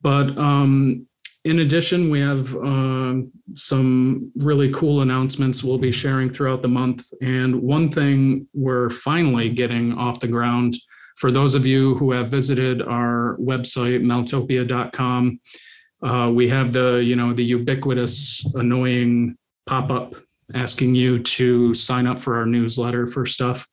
[0.00, 1.06] But um,
[1.44, 7.08] in addition, we have um, some really cool announcements we'll be sharing throughout the month.
[7.20, 10.74] And one thing we're finally getting off the ground
[11.18, 15.40] for those of you who have visited our website, maeltopia.com,
[16.00, 19.36] uh, we have the, you know, the ubiquitous annoying
[19.66, 20.14] pop-up
[20.54, 23.66] asking you to sign up for our newsletter for stuff.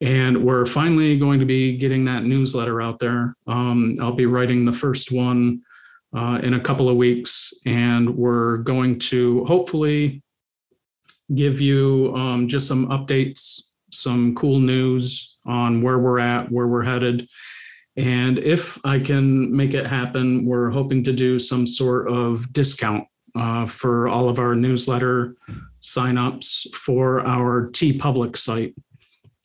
[0.00, 3.36] And we're finally going to be getting that newsletter out there.
[3.46, 5.62] Um, I'll be writing the first one
[6.12, 10.22] uh, in a couple of weeks, and we're going to hopefully
[11.36, 16.84] give you um, just some updates, some cool news on where we're at, where we're
[16.84, 17.28] headed.
[17.96, 23.06] And if I can make it happen, we're hoping to do some sort of discount
[23.34, 25.36] uh, for all of our newsletter
[25.80, 28.74] signups for our TeePublic site.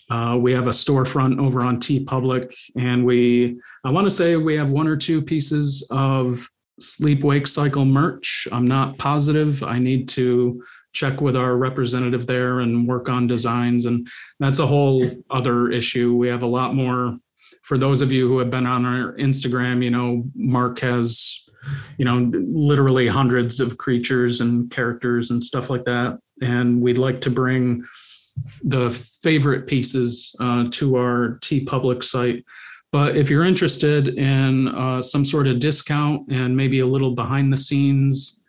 [0.10, 4.56] Uh, we have a storefront over on TeePublic, and we, I want to say we
[4.56, 6.48] have one or two pieces of
[6.80, 8.48] sleep wake cycle merch.
[8.52, 9.64] I'm not positive.
[9.64, 10.62] I need to
[10.96, 13.86] check with our representative there and work on designs.
[13.86, 14.08] And
[14.40, 16.16] that's a whole other issue.
[16.16, 17.18] We have a lot more.
[17.64, 21.44] For those of you who have been on our Instagram, you know, Mark has,
[21.98, 26.18] you know, literally hundreds of creatures and characters and stuff like that.
[26.42, 27.84] And we'd like to bring
[28.64, 28.90] the
[29.22, 32.46] favorite pieces uh, to our TeePublic site.
[32.92, 37.52] But if you're interested in uh, some sort of discount and maybe a little behind
[37.52, 38.44] the scenes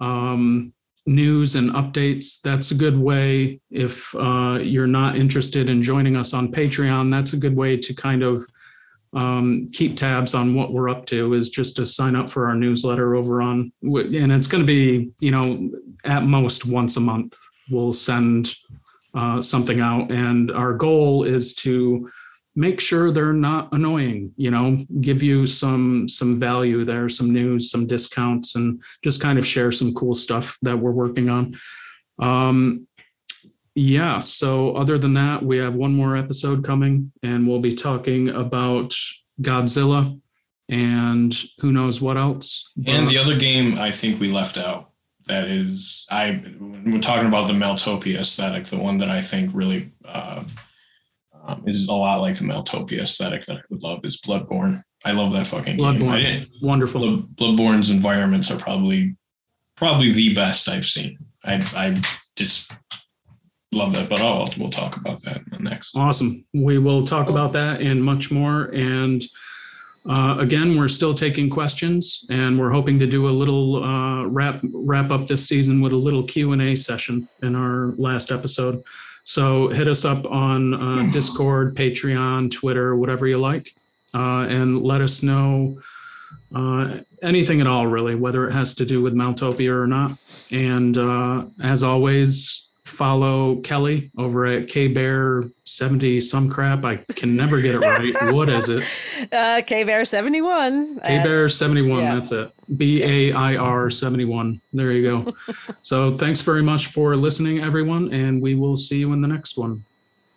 [0.00, 0.72] um,
[1.06, 3.60] news and updates, that's a good way.
[3.70, 7.94] If uh, you're not interested in joining us on Patreon, that's a good way to
[7.94, 8.38] kind of
[9.14, 12.54] um, keep tabs on what we're up to is just to sign up for our
[12.54, 15.70] newsletter over on, and it's going to be, you know,
[16.04, 17.36] at most once a month.
[17.70, 18.54] We'll send
[19.14, 22.10] uh, something out, and our goal is to
[22.54, 24.32] make sure they're not annoying.
[24.36, 29.38] You know, give you some some value there, some news, some discounts, and just kind
[29.38, 31.58] of share some cool stuff that we're working on.
[32.18, 32.86] Um,
[33.74, 34.18] yeah.
[34.18, 38.94] So other than that, we have one more episode coming, and we'll be talking about
[39.40, 40.20] Godzilla
[40.68, 42.70] and who knows what else.
[42.86, 44.90] And the other game I think we left out
[45.26, 49.92] that is I we're talking about the Maeltopia aesthetic, the one that I think really
[50.04, 50.42] uh,
[51.44, 54.82] um, is a lot like the Maeltopia aesthetic that I would love is Bloodborne.
[55.04, 56.00] I love that fucking game.
[56.00, 57.00] Bloodborne, wonderful.
[57.00, 59.16] Blood, Bloodborne's environments are probably
[59.76, 61.18] probably the best I've seen.
[61.44, 62.00] I I
[62.36, 62.72] just
[63.72, 65.96] love that, but I'll, we'll talk about that next.
[65.96, 66.44] Awesome.
[66.52, 68.64] We will talk about that and much more.
[68.66, 69.24] And
[70.08, 74.60] uh, again, we're still taking questions, and we're hoping to do a little uh, wrap
[74.72, 78.82] wrap up this season with a little Q and A session in our last episode.
[79.24, 83.72] So hit us up on uh, Discord, Patreon, Twitter, whatever you like,
[84.14, 85.80] uh, and let us know
[86.54, 90.18] uh, anything at all, really, whether it has to do with Maeltopia or not.
[90.50, 96.84] And uh, as always, follow Kelly over at K Bear 70 some crap.
[96.84, 98.14] I can never get it right.
[98.34, 99.32] what is it?
[99.32, 101.00] Uh, K Bear 71.
[101.00, 102.00] K Bear 71.
[102.02, 102.14] yeah.
[102.14, 102.52] that's it.
[102.76, 104.60] B A I R 71.
[104.72, 105.34] There you go.
[105.80, 109.56] so thanks very much for listening, everyone, and we will see you in the next
[109.56, 109.84] one.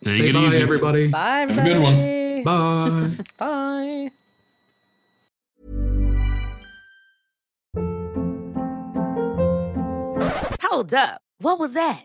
[0.04, 0.58] Take Say it bye, easy.
[0.58, 1.08] everybody.
[1.08, 1.94] Bye, Have a good one.
[1.94, 2.42] everybody.
[2.44, 3.24] Bye.
[3.38, 4.10] Bye.
[10.62, 11.22] Hold up.
[11.38, 12.04] What was that?